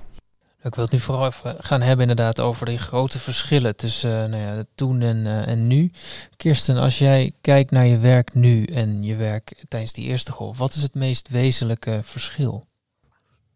[0.65, 4.43] Ik wil het nu vooral even gaan hebben inderdaad over die grote verschillen tussen nou
[4.43, 5.91] ja, toen en, en nu.
[6.37, 10.57] Kirsten, als jij kijkt naar je werk nu en je werk tijdens die eerste golf,
[10.57, 12.65] wat is het meest wezenlijke verschil?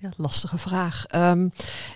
[0.01, 1.05] Ja, lastige vraag.
[1.16, 1.49] Um,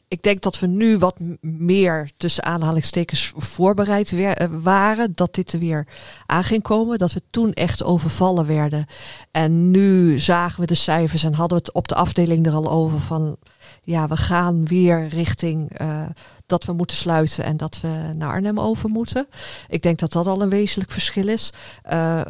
[0.08, 5.12] ik denk dat we nu wat meer tussen aanhalingstekens voorbereid uh, waren.
[5.16, 5.88] Dat dit er weer
[6.26, 6.98] aan ging komen.
[6.98, 8.86] Dat we toen echt overvallen werden.
[9.32, 12.72] En nu zagen we de cijfers en hadden we het op de afdeling er al
[12.72, 13.38] over van...
[13.86, 16.06] Ja, we gaan weer richting uh,
[16.46, 19.28] dat we moeten sluiten en dat we naar Arnhem over moeten.
[19.68, 21.52] Ik denk dat dat al een wezenlijk verschil is.
[21.92, 22.22] Uh,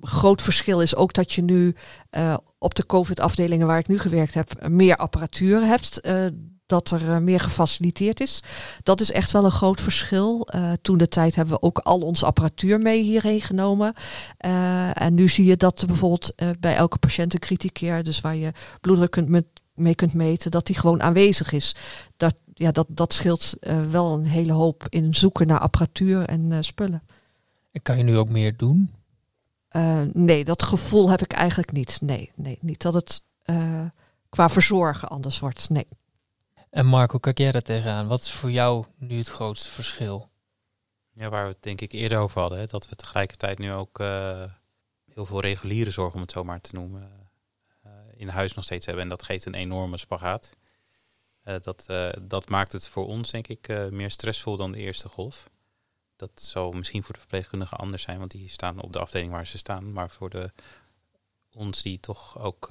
[0.00, 1.76] groot verschil is ook dat je nu
[2.58, 6.08] op de COVID-afdelingen waar ik nu gewerkt heb, meer apparatuur hebt.
[6.66, 8.42] Dat er meer gefaciliteerd is.
[8.82, 10.48] Dat is echt wel een groot verschil.
[10.82, 13.94] Toen de tijd hebben we ook al onze apparatuur mee hierheen genomen.
[14.92, 19.10] En nu zie je dat bijvoorbeeld bij elke patiënt een kritiekkeer, dus waar je bloeddruk
[19.10, 19.44] kunt met,
[19.80, 21.74] mee kunt meten, dat die gewoon aanwezig is.
[22.16, 23.54] Dat, ja, dat, dat scheelt
[23.90, 27.02] wel een hele hoop in zoeken naar apparatuur en spullen.
[27.72, 28.94] En kan je nu ook meer doen?
[29.76, 31.98] Uh, nee, dat gevoel heb ik eigenlijk niet.
[32.00, 33.84] Nee, nee niet dat het uh,
[34.28, 35.70] qua verzorgen anders wordt.
[35.70, 35.86] Nee.
[36.70, 38.06] En Mark, hoe kijk jij daar tegenaan?
[38.06, 40.28] Wat is voor jou nu het grootste verschil?
[41.12, 42.58] Ja, waar we het denk ik eerder over hadden.
[42.58, 44.42] Hè, dat we tegelijkertijd nu ook uh,
[45.14, 47.19] heel veel reguliere zorg, om het zo maar te noemen,
[48.20, 49.04] in huis nog steeds hebben.
[49.04, 50.52] En dat geeft een enorme spagaat.
[51.42, 51.86] dat,
[52.22, 55.46] dat maakt het voor ons denk ik meer stressvol dan de eerste golf
[56.20, 59.46] dat zou misschien voor de verpleegkundigen anders zijn, want die staan op de afdeling waar
[59.46, 59.92] ze staan.
[59.92, 60.52] Maar voor de,
[61.52, 62.66] ons die toch ook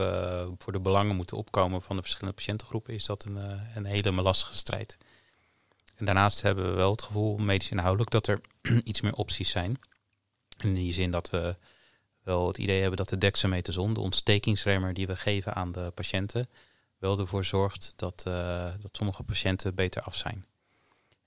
[0.57, 3.35] voor de belangen moeten opkomen van de verschillende patiëntengroepen, is dat een,
[3.75, 4.97] een hele lastige strijd.
[5.95, 8.41] En daarnaast hebben we wel het gevoel, medisch inhoudelijk, dat er
[8.83, 9.79] iets meer opties zijn.
[10.57, 11.57] In die zin dat we
[12.29, 16.49] wel het idee hebben dat de dexamethason, de ontstekingsremmer die we geven aan de patiënten,
[16.97, 20.45] wel ervoor zorgt dat, uh, dat sommige patiënten beter af zijn.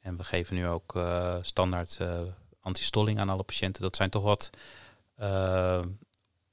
[0.01, 2.21] En we geven nu ook uh, standaard uh,
[2.61, 3.83] antistolling aan alle patiënten.
[3.83, 4.51] Dat zijn toch wat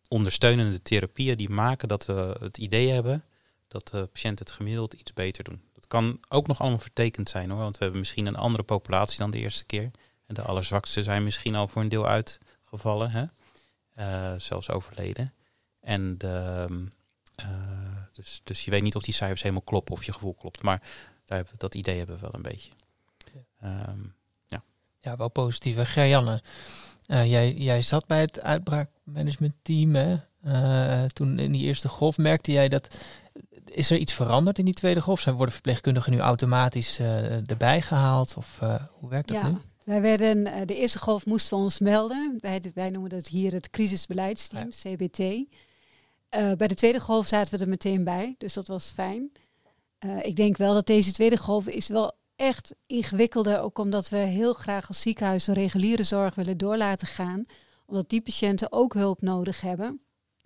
[0.08, 3.24] ondersteunende therapieën die maken dat we het idee hebben
[3.68, 5.62] dat de patiënten het gemiddeld iets beter doen.
[5.74, 9.18] Dat kan ook nog allemaal vertekend zijn hoor, want we hebben misschien een andere populatie
[9.18, 9.92] dan de eerste keer.
[10.26, 13.26] En de allerzwakste zijn misschien al voor een deel uitgevallen, hè?
[14.38, 15.34] Zelfs overleden.
[15.80, 16.68] En de,
[18.14, 20.64] dus, dus je weet niet of die cijfers helemaal kloppen of je gevoel klopt.
[20.64, 20.82] Maar
[21.26, 22.72] daar hebben, dat idee hebben we wel een beetje.
[23.64, 24.16] Um,
[24.48, 24.64] ja.
[24.98, 25.90] ja, wel positief.
[25.90, 26.44] Gerjanne,
[27.08, 29.96] uh, jij, jij zat bij het uitbraakmanagementteam.
[29.96, 30.18] Hè?
[30.46, 32.98] Uh, toen in die eerste golf merkte jij dat.
[33.66, 35.20] Is er iets veranderd in die tweede golf?
[35.20, 38.34] Zijn worden verpleegkundigen nu automatisch uh, erbij gehaald?
[38.38, 38.60] Of
[38.92, 39.48] hoe werkt dat ja.
[39.48, 39.58] nu?
[39.90, 42.38] Wij werden, de eerste golf moesten we ons melden.
[42.42, 44.96] Wij, wij noemen dat hier het crisisbeleidsteam, ja.
[44.96, 45.18] CBT.
[46.58, 49.32] bij de tweede golf zaten we er meteen bij, dus dat was fijn.
[50.22, 54.54] ik denk wel dat deze tweede golf is wel echt ingewikkelder, ook omdat we heel
[54.54, 57.46] graag als ziekenhuis de reguliere zorg willen door laten gaan,
[57.86, 60.02] omdat die patiënten ook hulp nodig hebben.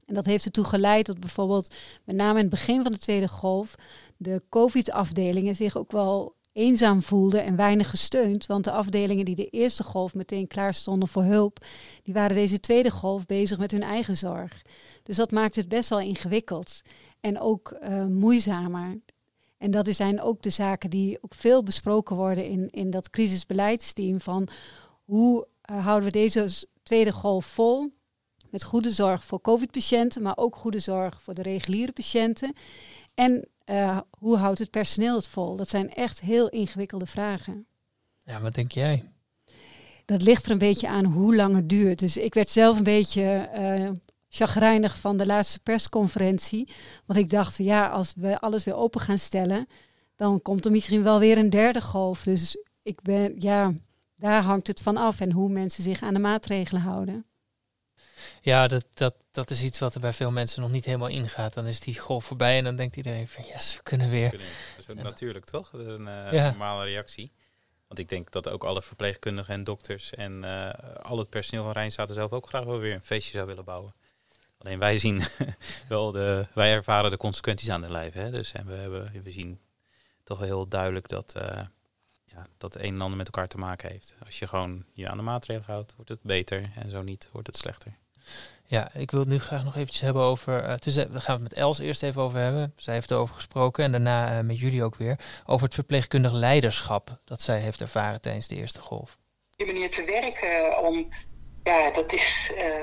[0.06, 1.76] En dat heeft ertoe geleid dat bijvoorbeeld
[2.06, 3.76] met name in het begin van de tweede golf
[4.18, 8.46] de COVID-afdelingen zich ook wel eenzaam voelden en weinig gesteund.
[8.46, 11.66] Want de afdelingen die de eerste golf meteen klaar stonden voor hulp,
[12.04, 14.62] die waren deze tweede golf bezig met hun eigen zorg.
[15.04, 16.82] Dus dat maakt het best wel ingewikkeld
[17.20, 19.02] en ook uh, moeizamer.
[19.58, 24.20] En dat zijn ook de zaken die ook veel besproken worden in, in dat crisisbeleidsteam.
[24.20, 24.48] Van
[25.04, 27.94] hoe uh, houden we deze tweede golf vol?
[28.50, 32.54] Met goede zorg voor COVID-patiënten, maar ook goede zorg voor de reguliere patiënten.
[33.14, 35.56] En uh, hoe houdt het personeel het vol?
[35.56, 37.66] Dat zijn echt heel ingewikkelde vragen.
[38.26, 39.12] Ja, wat denk jij?
[40.06, 42.00] Dat ligt er een beetje aan hoe lang het duurt.
[42.00, 43.90] Dus ik werd zelf een beetje uh,
[44.30, 46.70] chagrijnig van de laatste persconferentie.
[47.06, 49.68] Want ik dacht, ja, als we alles weer open gaan stellen,
[50.16, 52.24] dan komt er misschien wel weer een derde golf.
[52.24, 53.74] Dus ik ben, ja,
[54.16, 57.26] daar hangt het van af en hoe mensen zich aan de maatregelen houden.
[58.42, 61.54] Ja, dat, dat, dat is iets wat er bij veel mensen nog niet helemaal ingaat.
[61.54, 64.30] Dan is die golf voorbij en dan denkt iedereen van yes, we kunnen weer.
[64.30, 64.48] Kunnen.
[64.76, 65.70] Dat is ook natuurlijk toch?
[65.70, 66.50] Dat is een eh, Ja.
[66.50, 67.32] normale reactie.
[67.88, 71.74] Want ik denk dat ook alle verpleegkundigen en dokters en eh, al het personeel van
[71.74, 73.94] Rijnstaten zelf ook graag wel weer een feestje zou willen bouwen.
[74.58, 75.22] Alleen wij zien
[75.88, 78.14] wel de, wij ervaren de consequenties aan de lijf.
[78.14, 78.32] Hè?
[78.32, 79.60] Dus en we, hebben, we zien
[80.24, 81.62] toch wel heel duidelijk dat, eh,
[82.26, 84.14] ja, dat een en ander met elkaar te maken heeft.
[84.26, 86.72] Als je gewoon je aan de maatregelen houdt, wordt het beter.
[86.76, 87.98] En zo niet, wordt het slechter.
[88.66, 90.64] Ja, ik wil het nu graag nog eventjes hebben over.
[90.64, 92.74] eh dus, eh, we gaan het met Els eerst even over hebben.
[92.76, 95.20] Zij heeft erover gesproken en daarna eh, met jullie ook weer.
[95.46, 99.18] Over het verpleegkundig leiderschap dat zij heeft ervaren tijdens de eerste golf.
[99.56, 101.10] die manier te werken om,
[101.64, 102.82] ja, dat is, eh,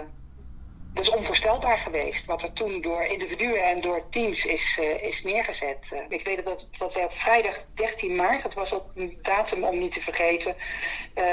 [0.94, 2.26] dat is onvoorstelbaar geweest.
[2.26, 5.88] Wat er toen door individuen en door teams is, eh, is neergezet.
[5.92, 9.64] Eh, ik weet dat, dat wij op vrijdag 13 maart, dat was ook een datum
[9.64, 10.56] om niet te vergeten,
[11.14, 11.24] eh,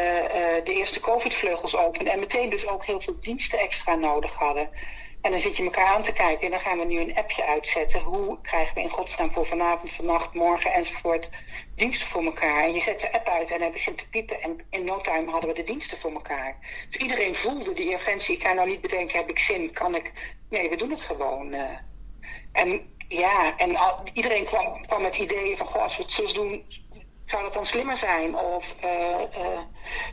[0.64, 2.14] de eerste COVID-vleugels openden.
[2.14, 4.70] En meteen dus ook heel veel diensten extra nodig hadden.
[5.22, 7.45] En dan zit je elkaar aan te kijken en dan gaan we nu een appje
[7.45, 8.01] uitzetten.
[8.01, 11.30] Hoe krijgen we in godsnaam voor vanavond, vannacht, morgen enzovoort
[11.76, 12.63] diensten voor elkaar?
[12.63, 15.32] En je zet de app uit en hij begint te piepen en in no time
[15.32, 16.57] hadden we de diensten voor elkaar.
[16.89, 18.36] Dus iedereen voelde die urgentie.
[18.36, 20.36] Ik kan nou niet bedenken, heb ik zin, kan ik...
[20.49, 21.53] Nee, we doen het gewoon.
[21.53, 21.78] eh.
[22.51, 23.78] En ja, en
[24.13, 26.65] iedereen kwam, kwam met ideeën van, goh, als we het zo doen,
[27.26, 28.36] zou dat dan slimmer zijn?
[28.36, 29.59] Of, eh, eh,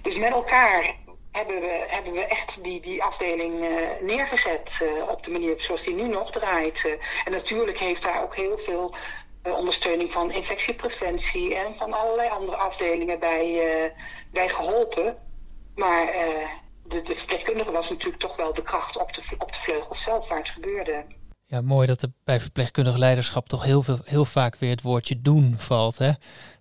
[0.03, 0.97] dus met elkaar
[1.37, 5.83] hebben we, hebben we echt die, die afdeling eh, neergezet eh, op de manier zoals
[5.83, 6.85] die nu nog draait.
[6.85, 6.93] Eh,
[7.27, 8.95] en natuurlijk heeft daar ook heel veel
[9.43, 13.93] ondersteuning van infectiepreventie en van allerlei andere afdelingen bij,
[14.33, 15.17] bij geholpen.
[15.75, 16.07] Maar
[16.87, 20.29] de, de verpleegkundige was natuurlijk toch wel de kracht op de, op de vleugels zelf
[20.29, 21.05] waar het gebeurde.
[21.47, 25.21] Ja, mooi dat er bij verpleegkundig leiderschap toch heel, veel, heel vaak weer het woordje
[25.21, 25.99] doen valt.
[25.99, 26.13] Hè?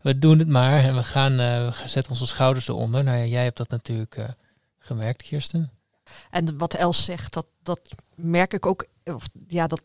[0.01, 3.03] We doen het maar en we gaan, we zetten onze schouders eronder.
[3.03, 4.15] Nou ja, jij hebt dat natuurlijk
[4.85, 5.71] gemerkt, Kirsten.
[6.29, 7.79] En wat Els zegt, dat, dat
[8.15, 9.81] merk ik ook, of, ja, dat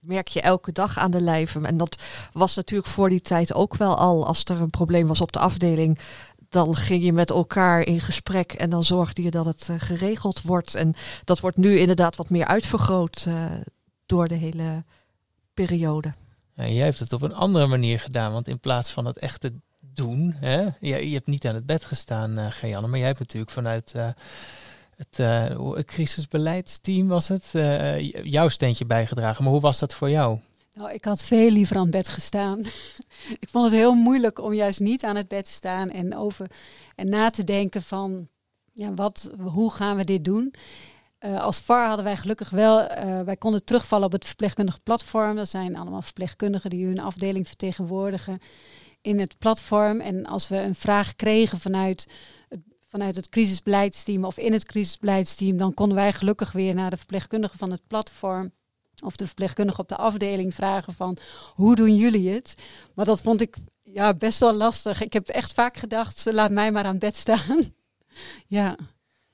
[0.00, 1.60] merk je elke dag aan de lijve.
[1.60, 4.26] En dat was natuurlijk voor die tijd ook wel al.
[4.26, 5.98] Als er een probleem was op de afdeling,
[6.48, 10.42] dan ging je met elkaar in gesprek en dan zorgde je dat het eh, geregeld
[10.42, 10.74] wordt.
[10.74, 10.94] En
[11.24, 13.44] dat wordt nu inderdaad wat meer uitvergroot eh,
[14.06, 14.84] door de hele
[15.54, 16.14] periode.
[16.54, 19.52] Ja, jij hebt het op een andere manier gedaan, want in plaats van het echte
[20.00, 23.50] doen, hè, je, je hebt niet aan het bed gestaan, Geanne, maar jij hebt natuurlijk
[23.50, 24.08] vanuit eh,
[24.96, 27.50] het eh, het crisisbeleidsteam was het,
[28.22, 29.44] jouw steentje bijgedragen.
[29.44, 30.38] Maar hoe was dat voor jou?
[30.74, 32.58] Nou, ik had veel liever aan het bed gestaan.
[33.44, 36.50] ik vond het heel moeilijk om juist niet aan het bed te staan en over
[36.94, 38.28] en na te denken van
[38.72, 40.54] ja, wat, hoe gaan we dit doen?
[41.20, 42.86] Als VAR hadden wij gelukkig wel,
[43.24, 45.36] wij konden terugvallen op het verpleegkundige platform.
[45.36, 48.40] Dat zijn allemaal verpleegkundigen die hun afdeling vertegenwoordigen
[49.00, 50.00] in het platform.
[50.00, 52.06] En als we een vraag kregen vanuit
[52.48, 56.96] het, vanuit het crisisbeleidsteam of in het crisisbeleidsteam, dan konden wij gelukkig weer naar de
[56.96, 58.52] verpleegkundige van het platform
[59.02, 61.18] of de verpleegkundige op de afdeling vragen van
[61.54, 62.54] hoe doen jullie het?
[62.94, 65.02] Maar dat vond ik ja, best wel lastig.
[65.02, 67.58] Ik heb echt vaak gedacht, laat mij maar aan bed staan.
[68.46, 68.76] ja.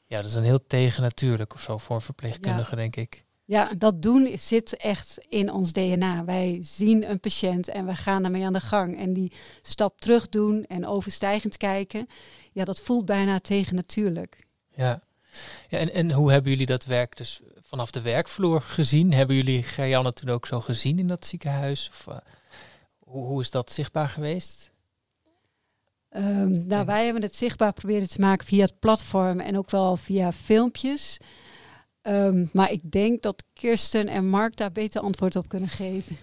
[0.06, 3.25] Ja, dat is een heel tegennatuurlijk of zo voor een verpleegkundige, denk ik.
[3.46, 6.24] Ja, dat doen zit echt in ons DNA.
[6.24, 8.98] Wij zien een patiënt en we gaan ermee aan de gang.
[8.98, 9.32] En die
[9.62, 12.08] stap terug doen en overstijgend kijken,
[12.52, 14.46] ja, dat voelt bijna tegennatuurlijk.
[14.74, 15.02] Ja.
[15.68, 19.12] ja en, en hoe hebben jullie dat werk dus vanaf de werkvloer gezien?
[19.12, 21.88] Hebben jullie Gerjanne toen ook zo gezien in dat ziekenhuis?
[21.92, 22.16] Of, eh,
[22.98, 24.72] hoe, hoe is dat zichtbaar geweest?
[26.08, 29.96] Ehm, nou, wij hebben het zichtbaar proberen te maken via het platform en ook wel
[29.96, 31.18] via filmpjes.
[32.06, 36.16] Ehm, maar ik denk dat Kirsten en Mark daar beter antwoord op kunnen geven.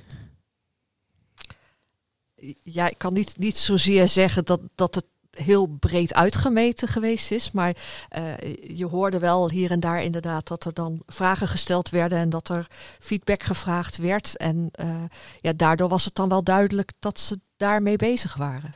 [2.62, 7.52] Ja, ik kan niet, niet zozeer zeggen dat, dat het heel breed uitgemeten geweest is.
[7.52, 7.78] Maar
[8.10, 12.30] eh, je hoorde wel hier en daar inderdaad dat er dan vragen gesteld werden en
[12.30, 12.68] dat er
[13.00, 14.38] feedback gevraagd werd.
[14.38, 15.04] En eh,
[15.42, 18.74] ja, daardoor was het dan wel duidelijk dat ze daarmee bezig waren.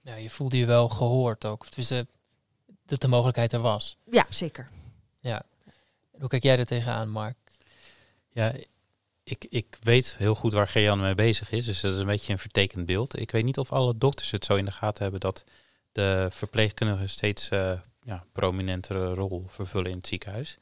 [0.00, 1.74] Ja, je voelde je wel gehoord ook.
[1.74, 1.88] Dus
[2.86, 3.96] dat de mogelijkheid er was.
[4.10, 4.68] Ja, zeker.
[5.20, 5.42] Ja.
[6.18, 7.36] Hoe kijk jij er tegenaan, Mark?
[8.30, 8.54] Ja,
[9.24, 11.64] ik, ik weet heel goed waar Gejan mee bezig is.
[11.64, 13.18] Dus dat is een beetje een vertekend beeld.
[13.18, 15.44] Ik weet niet of alle dokters het zo in de gaten hebben dat
[15.92, 20.58] de verpleegkundigen steeds eh ja, prominentere rol vervullen in het ziekenhuis.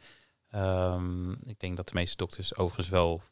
[0.51, 3.23] Ehm, ik denk dat de meeste dokters overigens wel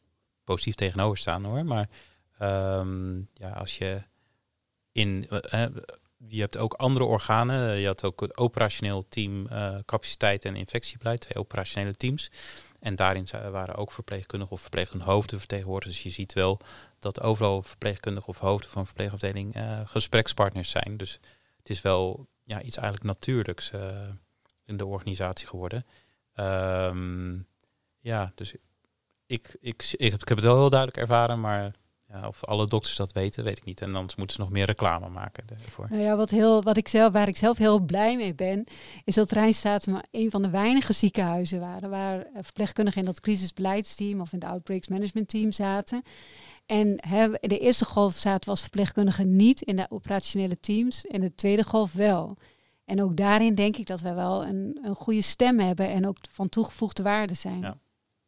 [0.43, 1.65] positief tegenover staan hoor.
[1.65, 1.89] Maar
[2.37, 4.03] ehm, ja, als je
[4.91, 5.27] in.
[5.29, 5.65] eh,
[6.27, 7.77] je hebt ook andere organen.
[7.77, 12.31] Je had ook het operationeel team eh, capaciteit en infectiebeleid, twee operationele teams.
[12.79, 15.93] En daarin waren ook verpleegkundigen of verpleegkundige hoofden vertegenwoordigd.
[15.93, 16.59] Dus je ziet wel
[16.99, 20.97] dat overal verpleegkundigen of hoofden van verpleegafdeling eh, gesprekspartners zijn.
[20.97, 21.19] Dus
[21.57, 24.07] het is wel ja, iets eigenlijk natuurlijks eh,
[24.65, 25.85] in de organisatie geworden.
[26.33, 27.39] Ehm,
[27.99, 28.55] Ja, dus
[29.25, 31.71] ik, ik, ik, heb het wel heel duidelijk ervaren, maar
[32.13, 33.81] ja, of alle dokters dat weten, weet ik niet.
[33.81, 35.87] En anders moeten ze nog meer reclame maken daarvoor.
[35.89, 38.67] Nou ja, wat, heel, wat ik zelf, waar ik zelf heel blij mee ben,
[39.03, 44.21] is dat Rijnstaat maar een van de weinige ziekenhuizen waren waar verpleegkundigen in dat crisisbeleidsteam
[44.21, 46.03] of in de outbreaks management team zaten.
[46.65, 46.95] En
[47.39, 51.35] in de eerste golf zaten we als verpleegkundigen niet in de operationele teams, in de
[51.35, 52.37] tweede golf wel.
[52.85, 56.17] En ook daarin denk ik dat we wel een, een goede stem hebben en ook
[56.31, 57.61] van toegevoegde waarde zijn.
[57.61, 57.77] Ja.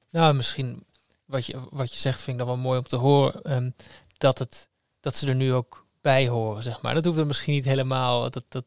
[0.09, 0.83] Nou, misschien
[1.25, 3.41] wat je, wat je zegt vind ik dan wel mooi om te horen.
[3.41, 3.69] Ehm,
[4.17, 4.67] dat, het,
[4.99, 6.93] dat ze er nu ook bij horen, zeg maar.
[6.93, 8.65] Dat hoeft er misschien niet helemaal dat, dat,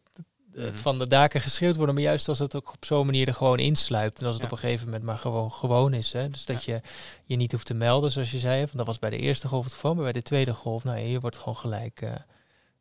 [0.56, 0.72] eh, mhm.
[0.72, 3.58] van de daken geschreeuwd worden, maar juist als het ook op zo'n manier er gewoon
[3.58, 4.20] insluipt.
[4.20, 6.12] En als het op een gegeven moment maar gewoon, gewoon is.
[6.12, 6.30] Hè?
[6.30, 6.80] Dus dat je
[7.24, 8.58] je niet hoeft te melden, zoals je zei.
[8.58, 10.98] Want dat was bij de eerste golf het geval, maar bij de tweede golf, nou
[10.98, 12.10] je wordt gewoon gelijk uh,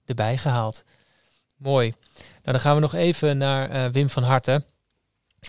[0.05, 0.83] erbij gehaald.
[1.57, 1.93] Mooi.
[2.15, 4.65] Nou, dan gaan we nog even naar uh, Wim van Harten.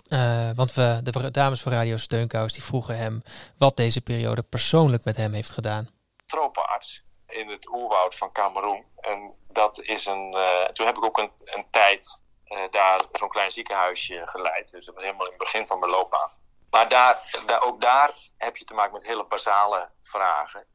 [0.08, 3.22] Uh, want we, de dames van Radio Steunkous die vroegen hem
[3.58, 5.88] wat deze periode persoonlijk met hem heeft gedaan.
[6.26, 8.84] Tropenarts in het oerwoud van Cameroen.
[9.00, 10.34] En dat is een.
[10.36, 14.70] Uh, toen heb ik ook een, een tijd uh, daar zo'n klein ziekenhuisje geleid.
[14.70, 16.30] Dus dat was helemaal in het begin van mijn loopbaan.
[16.70, 20.66] Maar daar, daar, ook daar heb je te maken met hele basale vragen.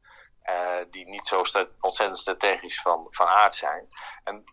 [0.90, 1.38] die niet zo
[1.80, 3.86] ontzettend strategisch van, van aard zijn.
[4.24, 4.44] En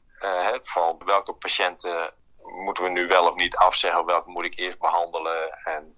[0.61, 2.13] van welke patiënten
[2.43, 4.05] moeten we nu wel of niet afzeggen?
[4.05, 5.59] Welke moet ik eerst behandelen?
[5.63, 5.97] En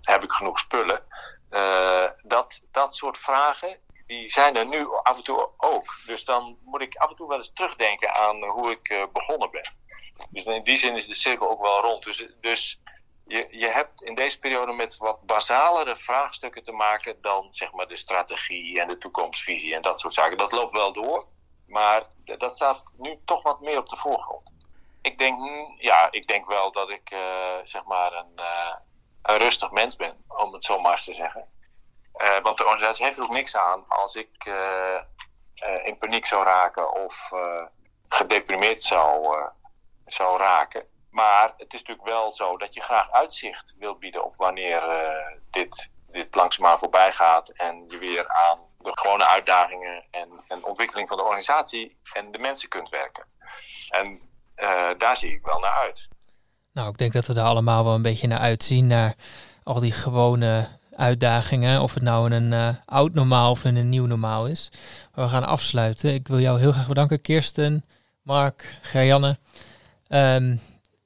[0.00, 1.02] heb ik genoeg spullen?
[1.50, 3.76] Uh, dat, dat soort vragen,
[4.06, 5.98] die zijn er nu af en toe ook.
[6.06, 9.50] Dus dan moet ik af en toe wel eens terugdenken aan hoe ik uh, begonnen
[9.50, 9.74] ben.
[10.30, 12.04] Dus in die zin is de cirkel ook wel rond.
[12.04, 12.80] Dus, dus
[13.26, 17.88] je, je hebt in deze periode met wat basalere vraagstukken te maken dan zeg maar
[17.88, 20.38] de strategie en de toekomstvisie en dat soort zaken.
[20.38, 21.26] Dat loopt wel door,
[21.66, 24.52] maar dat staat nu toch wat meer op de voorgrond
[25.02, 28.74] ik denk, hm, ja, ik denk wel dat ik uh, zeg maar een, uh,
[29.22, 31.48] een rustig mens ben, om het zo maar eens te zeggen.
[32.16, 34.50] Uh, want de organisatie heeft er niks aan als ik
[35.84, 37.30] in paniek zou raken of
[38.08, 39.38] gedeprimeerd zou,
[40.06, 40.86] zou raken.
[41.10, 44.82] Maar het is natuurlijk wel zo dat je graag uitzicht wil bieden op wanneer
[45.50, 51.08] dit, dit langzaamaan voorbij gaat en je weer aan de gewone uitdagingen en, en ontwikkeling
[51.08, 53.26] van de organisatie en de mensen kunt werken.
[53.88, 56.08] En uh, daar zie ik wel naar uit.
[56.72, 58.86] Nou, ik denk dat we daar allemaal wel een beetje naar uitzien.
[58.86, 59.14] Naar
[59.62, 61.80] al die gewone uitdagingen.
[61.80, 64.70] Of het nou een uh, oud normaal of een nieuw normaal is.
[65.14, 66.14] We gaan afsluiten.
[66.14, 67.84] Ik wil jou heel graag bedanken, Kirsten,
[68.22, 69.38] Mark, Gerjanne.
[70.08, 70.60] Um,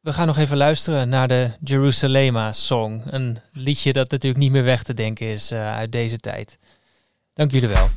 [0.06, 3.02] we gaan nog even luisteren naar de Jerusalema Song.
[3.06, 6.58] Een liedje dat natuurlijk niet meer weg te denken is uh, uit deze tijd.
[7.34, 7.88] Dank jullie wel.